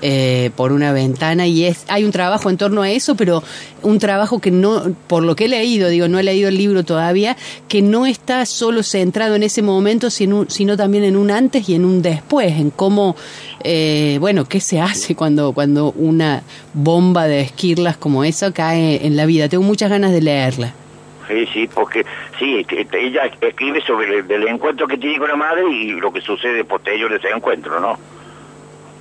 eh, 0.03 0.51
por 0.55 0.73
una 0.73 0.91
ventana 0.91 1.47
y 1.47 1.65
es 1.65 1.83
hay 1.87 2.03
un 2.03 2.11
trabajo 2.11 2.51
en 2.51 2.57
torno 2.57 2.83
a 2.83 2.91
eso, 2.91 3.15
pero 3.15 3.41
un 3.81 3.97
trabajo 3.97 4.39
que 4.39 4.51
no, 4.51 4.95
por 5.07 5.23
lo 5.23 5.35
que 5.35 5.45
he 5.45 5.47
leído, 5.47 5.89
digo, 5.89 6.07
no 6.07 6.19
he 6.19 6.23
leído 6.23 6.49
el 6.49 6.57
libro 6.57 6.85
todavía, 6.85 7.35
que 7.67 7.81
no 7.81 8.05
está 8.05 8.45
solo 8.45 8.83
centrado 8.83 9.33
en 9.33 9.41
ese 9.41 9.63
momento, 9.63 10.11
sino, 10.11 10.45
sino 10.49 10.77
también 10.77 11.03
en 11.03 11.17
un 11.17 11.31
antes 11.31 11.67
y 11.67 11.73
en 11.73 11.83
un 11.83 12.03
después, 12.03 12.53
en 12.53 12.69
cómo, 12.69 13.15
eh, 13.63 14.17
bueno, 14.19 14.45
qué 14.45 14.59
se 14.59 14.79
hace 14.79 15.15
cuando, 15.15 15.53
cuando 15.53 15.91
una 15.93 16.43
bomba 16.75 17.25
de 17.25 17.41
esquirlas 17.41 17.97
como 17.97 18.23
esa 18.23 18.51
cae 18.51 19.07
en 19.07 19.15
la 19.15 19.25
vida. 19.25 19.49
Tengo 19.49 19.63
muchas 19.63 19.89
ganas 19.89 20.11
de 20.11 20.21
leerla. 20.21 20.73
Sí, 21.27 21.45
sí, 21.47 21.69
porque 21.73 22.05
sí, 22.39 22.65
ella 22.93 23.31
escribe 23.41 23.81
sobre 23.81 24.19
el, 24.19 24.27
del 24.27 24.47
encuentro 24.47 24.87
que 24.87 24.97
tiene 24.97 25.19
con 25.19 25.27
la 25.27 25.35
madre 25.35 25.69
y 25.69 25.91
lo 25.91 26.11
que 26.11 26.21
sucede 26.21 26.63
posterior 26.63 27.09
de 27.09 27.17
ese 27.17 27.29
encuentro, 27.29 27.79
¿no? 27.79 27.97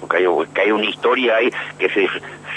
Porque 0.00 0.18
hay, 0.18 0.26
que 0.52 0.60
hay 0.60 0.70
una 0.72 0.86
historia 0.86 1.36
ahí 1.36 1.50
que 1.78 1.88
se, 1.88 2.08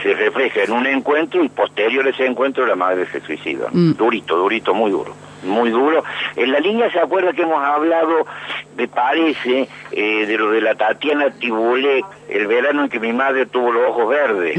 se 0.03 0.13
refleja 0.13 0.63
en 0.63 0.71
un 0.71 0.85
encuentro 0.87 1.43
y 1.43 1.49
posterior 1.49 2.05
a 2.07 2.09
ese 2.09 2.25
encuentro 2.25 2.65
la 2.65 2.75
madre 2.75 3.05
se 3.11 3.21
suicida. 3.21 3.67
Mm. 3.71 3.93
Durito, 3.93 4.37
durito, 4.37 4.73
muy 4.73 4.91
duro. 4.91 5.13
Muy 5.43 5.69
duro. 5.69 6.03
En 6.35 6.51
la 6.51 6.59
línea 6.59 6.91
se 6.91 6.99
acuerda 6.99 7.31
que 7.31 7.43
hemos 7.43 7.63
hablado, 7.63 8.25
me 8.75 8.87
parece, 8.87 9.69
eh, 9.91 10.25
de 10.25 10.37
lo 10.37 10.51
de 10.51 10.61
la 10.61 10.75
Tatiana 10.75 11.29
Tibulé, 11.31 12.03
el 12.27 12.47
verano 12.47 12.83
en 12.83 12.89
que 12.89 12.99
mi 12.99 13.13
madre 13.13 13.45
tuvo 13.45 13.71
los 13.71 13.89
ojos 13.89 14.09
verdes. 14.09 14.57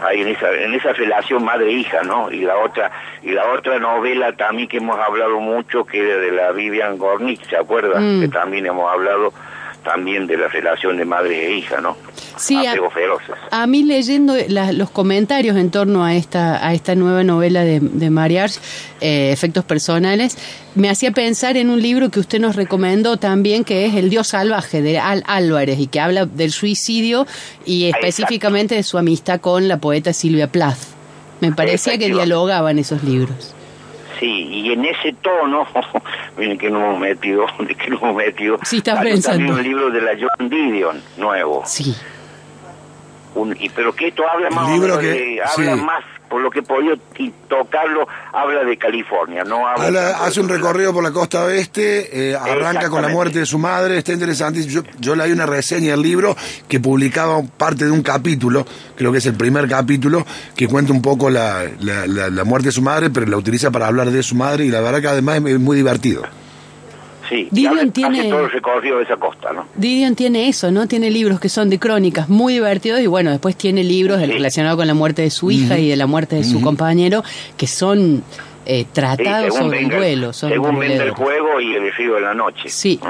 Ahí 0.00 0.20
en 0.22 0.28
esa 0.28 0.52
en 0.52 0.74
esa 0.74 0.92
relación 0.92 1.44
madre 1.44 1.70
hija 1.72 2.02
no 2.02 2.30
y 2.30 2.40
la 2.40 2.56
otra 2.58 2.90
y 3.22 3.32
la 3.32 3.46
otra 3.52 3.78
novela 3.78 4.32
también 4.32 4.68
que 4.68 4.76
hemos 4.78 4.98
hablado 4.98 5.40
mucho 5.40 5.84
que 5.84 5.98
era 5.98 6.18
de 6.20 6.30
la 6.32 6.52
Vivian 6.52 6.98
Gornick 6.98 7.48
se 7.48 7.56
acuerda 7.56 7.98
Mm. 8.00 8.20
que 8.20 8.28
también 8.28 8.66
hemos 8.66 8.90
hablado 8.90 9.32
también 9.88 10.26
de 10.26 10.36
la 10.36 10.48
relación 10.48 10.96
de 10.98 11.04
madre 11.04 11.46
e 11.46 11.56
hija 11.58 11.80
no 11.80 11.96
Sí, 12.36 12.54
a- 12.66 12.70
apegos 12.72 12.92
feroces 12.94 13.34
A 13.50 13.66
mí 13.66 13.82
leyendo 13.84 14.34
la- 14.48 14.72
los 14.72 14.90
comentarios 14.90 15.56
en 15.56 15.70
torno 15.70 16.04
a 16.04 16.14
esta, 16.14 16.64
a 16.66 16.74
esta 16.74 16.94
nueva 16.94 17.24
novela 17.24 17.64
de, 17.64 17.80
de 17.80 18.10
Mariage, 18.10 18.58
eh, 19.00 19.30
Efectos 19.32 19.64
Personales, 19.64 20.36
me 20.74 20.88
hacía 20.90 21.10
pensar 21.12 21.56
en 21.56 21.70
un 21.70 21.80
libro 21.82 22.10
que 22.10 22.20
usted 22.20 22.38
nos 22.40 22.54
recomendó 22.54 23.16
también, 23.16 23.64
que 23.64 23.86
es 23.86 23.94
El 23.94 24.10
Dios 24.10 24.28
Salvaje, 24.28 24.82
de 24.82 24.98
Al 24.98 25.24
Álvarez, 25.26 25.78
y 25.80 25.86
que 25.88 26.00
habla 26.00 26.26
del 26.26 26.52
suicidio 26.52 27.26
y 27.64 27.86
específicamente 27.86 28.74
de 28.76 28.82
su 28.82 28.98
amistad 28.98 29.40
con 29.40 29.66
la 29.66 29.78
poeta 29.78 30.12
Silvia 30.12 30.46
Plath. 30.52 30.78
Me 31.40 31.50
parecía 31.52 31.98
que 31.98 32.06
dialogaban 32.10 32.78
esos 32.78 33.02
libros. 33.04 33.54
Sí 34.18 34.26
y 34.50 34.72
en 34.72 34.84
ese 34.84 35.12
tono 35.22 35.66
miren 36.36 36.58
que 36.58 36.70
nos 36.70 36.82
hemos 36.82 37.00
metido 37.00 37.46
de 37.60 37.74
que 37.74 37.88
nos 37.90 38.02
hemos 38.02 38.16
metido 38.16 38.58
Sí, 38.64 38.78
estás 38.78 38.96
salió 38.98 39.14
también 39.14 39.14
pensando. 39.46 39.52
un 39.54 39.62
libro 39.62 39.90
de 39.90 40.00
la 40.02 40.12
John 40.18 40.48
Didion 40.48 41.02
nuevo 41.16 41.62
Sí. 41.66 41.94
Un- 43.38 43.56
y 43.58 43.68
pero 43.70 43.94
que 43.94 44.08
esto 44.08 44.22
habla 44.28 44.50
más 44.50 44.68
o 44.68 44.72
Libro 44.72 44.96
menos 44.96 45.00
que- 45.00 45.06
de- 45.12 45.40
habla 45.42 45.74
sí. 45.76 45.80
más 45.82 46.04
por 46.28 46.42
lo 46.42 46.50
que 46.50 46.58
he 46.58 46.62
podido 46.62 46.94
tocarlo 47.48 48.06
habla 48.32 48.62
de 48.64 48.76
California 48.76 49.44
no 49.44 49.66
habla 49.66 49.86
Habla- 49.86 50.10
tanto 50.12 50.24
hace 50.24 50.40
un 50.40 50.48
recorrido 50.50 50.92
por 50.92 51.02
la 51.02 51.10
costa 51.10 51.44
oeste, 51.44 52.30
eh, 52.32 52.36
arranca 52.36 52.90
con 52.90 53.00
la 53.02 53.08
muerte 53.08 53.38
de 53.38 53.46
su 53.46 53.58
madre, 53.58 53.96
está 53.98 54.12
interesante. 54.12 54.62
Yo, 54.66 54.82
yo 54.98 55.14
leí 55.14 55.32
una 55.32 55.46
reseña 55.46 55.92
del 55.92 56.02
libro 56.02 56.36
que 56.68 56.80
publicaba 56.80 57.40
parte 57.42 57.86
de 57.86 57.90
un 57.90 58.02
capítulo, 58.02 58.66
creo 58.96 59.10
que 59.12 59.18
es 59.18 59.26
el 59.26 59.34
primer 59.34 59.68
capítulo, 59.68 60.26
que 60.54 60.68
cuenta 60.68 60.92
un 60.92 61.00
poco 61.00 61.30
la, 61.30 61.64
la- 61.80 62.06
la- 62.06 62.28
la 62.28 62.44
muerte 62.44 62.68
de 62.68 62.72
su 62.72 62.82
madre, 62.82 63.08
pero 63.10 63.24
la 63.26 63.36
utiliza 63.38 63.70
para 63.70 63.86
hablar 63.86 64.10
de 64.10 64.22
su 64.22 64.34
madre 64.34 64.66
y 64.66 64.70
la 64.70 64.80
verdad 64.80 65.00
que 65.00 65.08
además 65.08 65.36
es 65.46 65.58
muy 65.58 65.76
divertido. 65.78 66.24
Sí, 67.28 67.48
Didion 67.50 67.78
hace, 67.78 67.90
tiene- 67.90 68.20
hace 68.20 68.28
todo 68.30 68.40
el 68.44 68.50
recorrido 68.50 68.96
de 68.98 69.04
esa 69.04 69.16
costa, 69.16 69.52
¿no? 69.52 69.66
Didion 69.74 70.14
tiene 70.14 70.48
eso, 70.48 70.70
¿no? 70.70 70.86
Tiene 70.88 71.10
libros 71.10 71.38
que 71.40 71.48
son 71.48 71.68
de 71.68 71.78
crónicas 71.78 72.28
muy 72.28 72.54
divertidos 72.54 73.00
y 73.00 73.06
bueno, 73.06 73.30
después 73.30 73.54
tiene 73.56 73.84
libros 73.84 74.20
Sí. 74.20 74.26
relacionados 74.26 74.78
con 74.78 74.86
la 74.86 74.94
muerte 74.94 75.22
de 75.22 75.30
su 75.30 75.50
hija 75.50 75.78
y 75.78 75.88
de 75.88 75.96
la 75.96 76.06
muerte 76.06 76.36
de 76.36 76.44
su 76.44 76.60
compañero 76.60 77.22
que 77.56 77.66
son 77.66 78.22
eh, 78.70 78.80
Sí, 78.84 78.88
tratados 78.92 79.44
según 79.54 79.58
sobre 79.68 79.78
el 79.78 79.84
venga, 79.86 79.96
duelo. 79.96 80.32
Son 80.34 80.50
según 80.50 80.78
vende 80.78 81.02
el 81.04 81.10
juego 81.12 81.58
y 81.60 81.74
el 81.74 81.90
río 81.94 82.14
de 82.16 82.20
la 82.20 82.34
noche. 82.34 82.68
Sí. 82.68 83.00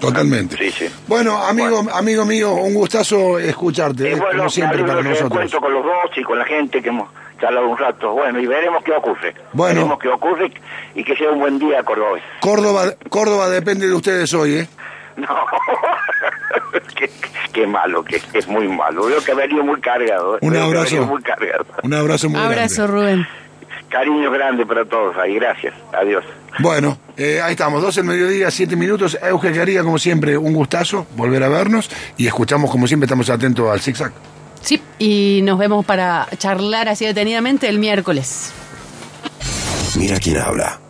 Totalmente. 0.00 0.56
Sí, 0.56 0.70
sí. 0.70 0.86
Bueno, 1.06 1.36
amigo, 1.44 1.84
amigo 1.92 2.24
mío, 2.24 2.54
un 2.54 2.74
gustazo 2.74 3.38
escucharte, 3.38 4.12
eh, 4.12 4.16
bueno, 4.16 4.38
como 4.38 4.50
siempre 4.50 4.82
para 4.82 5.00
nosotros. 5.02 5.30
encuentro 5.30 5.60
con 5.60 5.72
los 5.72 5.84
dos 5.84 5.94
y 6.16 6.22
con 6.22 6.38
la 6.38 6.44
gente 6.44 6.82
que 6.82 6.88
hemos 6.88 7.08
charlado 7.42 7.68
un 7.68 7.76
rato. 7.76 8.12
Bueno, 8.12 8.38
y 8.38 8.46
veremos 8.46 8.84
qué 8.84 8.92
ocurre. 8.92 9.34
Bueno. 9.52 9.74
Veremos 9.74 9.98
qué 9.98 10.08
ocurre 10.08 10.52
y 10.94 11.02
que 11.02 11.16
sea 11.16 11.30
un 11.30 11.40
buen 11.40 11.58
día, 11.58 11.82
Córdoba. 11.82 12.18
Córdoba, 12.40 12.84
Córdoba 13.08 13.48
depende 13.48 13.88
de 13.88 13.94
ustedes 13.94 14.32
hoy, 14.32 14.54
¿eh? 14.54 14.68
No, 15.14 15.28
qué, 16.96 17.10
qué 17.52 17.66
malo, 17.66 18.02
que 18.02 18.18
es 18.32 18.48
muy 18.48 18.66
malo. 18.66 19.04
Veo 19.06 19.22
que 19.22 19.32
ha 19.32 19.34
venido 19.34 19.62
muy 19.62 19.78
cargado. 19.78 20.36
¿eh? 20.36 20.38
Un 20.40 20.56
abrazo. 20.56 21.04
muy 21.04 21.22
cargado. 21.22 21.66
Un 21.82 21.92
abrazo 21.92 22.30
muy 22.30 22.40
Abrazo, 22.40 22.84
grande. 22.84 22.92
Rubén. 22.92 23.26
Cariño 23.90 24.30
grande 24.30 24.64
para 24.64 24.86
todos 24.86 25.14
ahí. 25.18 25.34
Gracias. 25.34 25.74
Adiós. 25.92 26.24
Bueno, 26.60 26.96
eh, 27.18 27.42
ahí 27.42 27.52
estamos, 27.52 27.82
12 27.82 28.00
del 28.00 28.08
mediodía, 28.08 28.50
7 28.50 28.74
minutos. 28.74 29.18
Euge 29.22 29.52
Quería, 29.52 29.82
como 29.82 29.98
siempre, 29.98 30.38
un 30.38 30.54
gustazo 30.54 31.06
volver 31.14 31.42
a 31.42 31.48
vernos 31.48 31.90
y 32.16 32.26
escuchamos, 32.26 32.70
como 32.70 32.86
siempre, 32.86 33.04
estamos 33.04 33.28
atentos 33.28 33.70
al 33.70 33.80
zigzag. 33.80 34.12
Sí, 34.62 34.80
y 34.98 35.40
nos 35.42 35.58
vemos 35.58 35.84
para 35.84 36.28
charlar 36.38 36.88
así 36.88 37.04
detenidamente 37.04 37.68
el 37.68 37.78
miércoles. 37.78 38.52
Mira 39.96 40.18
quién 40.18 40.38
habla. 40.38 40.80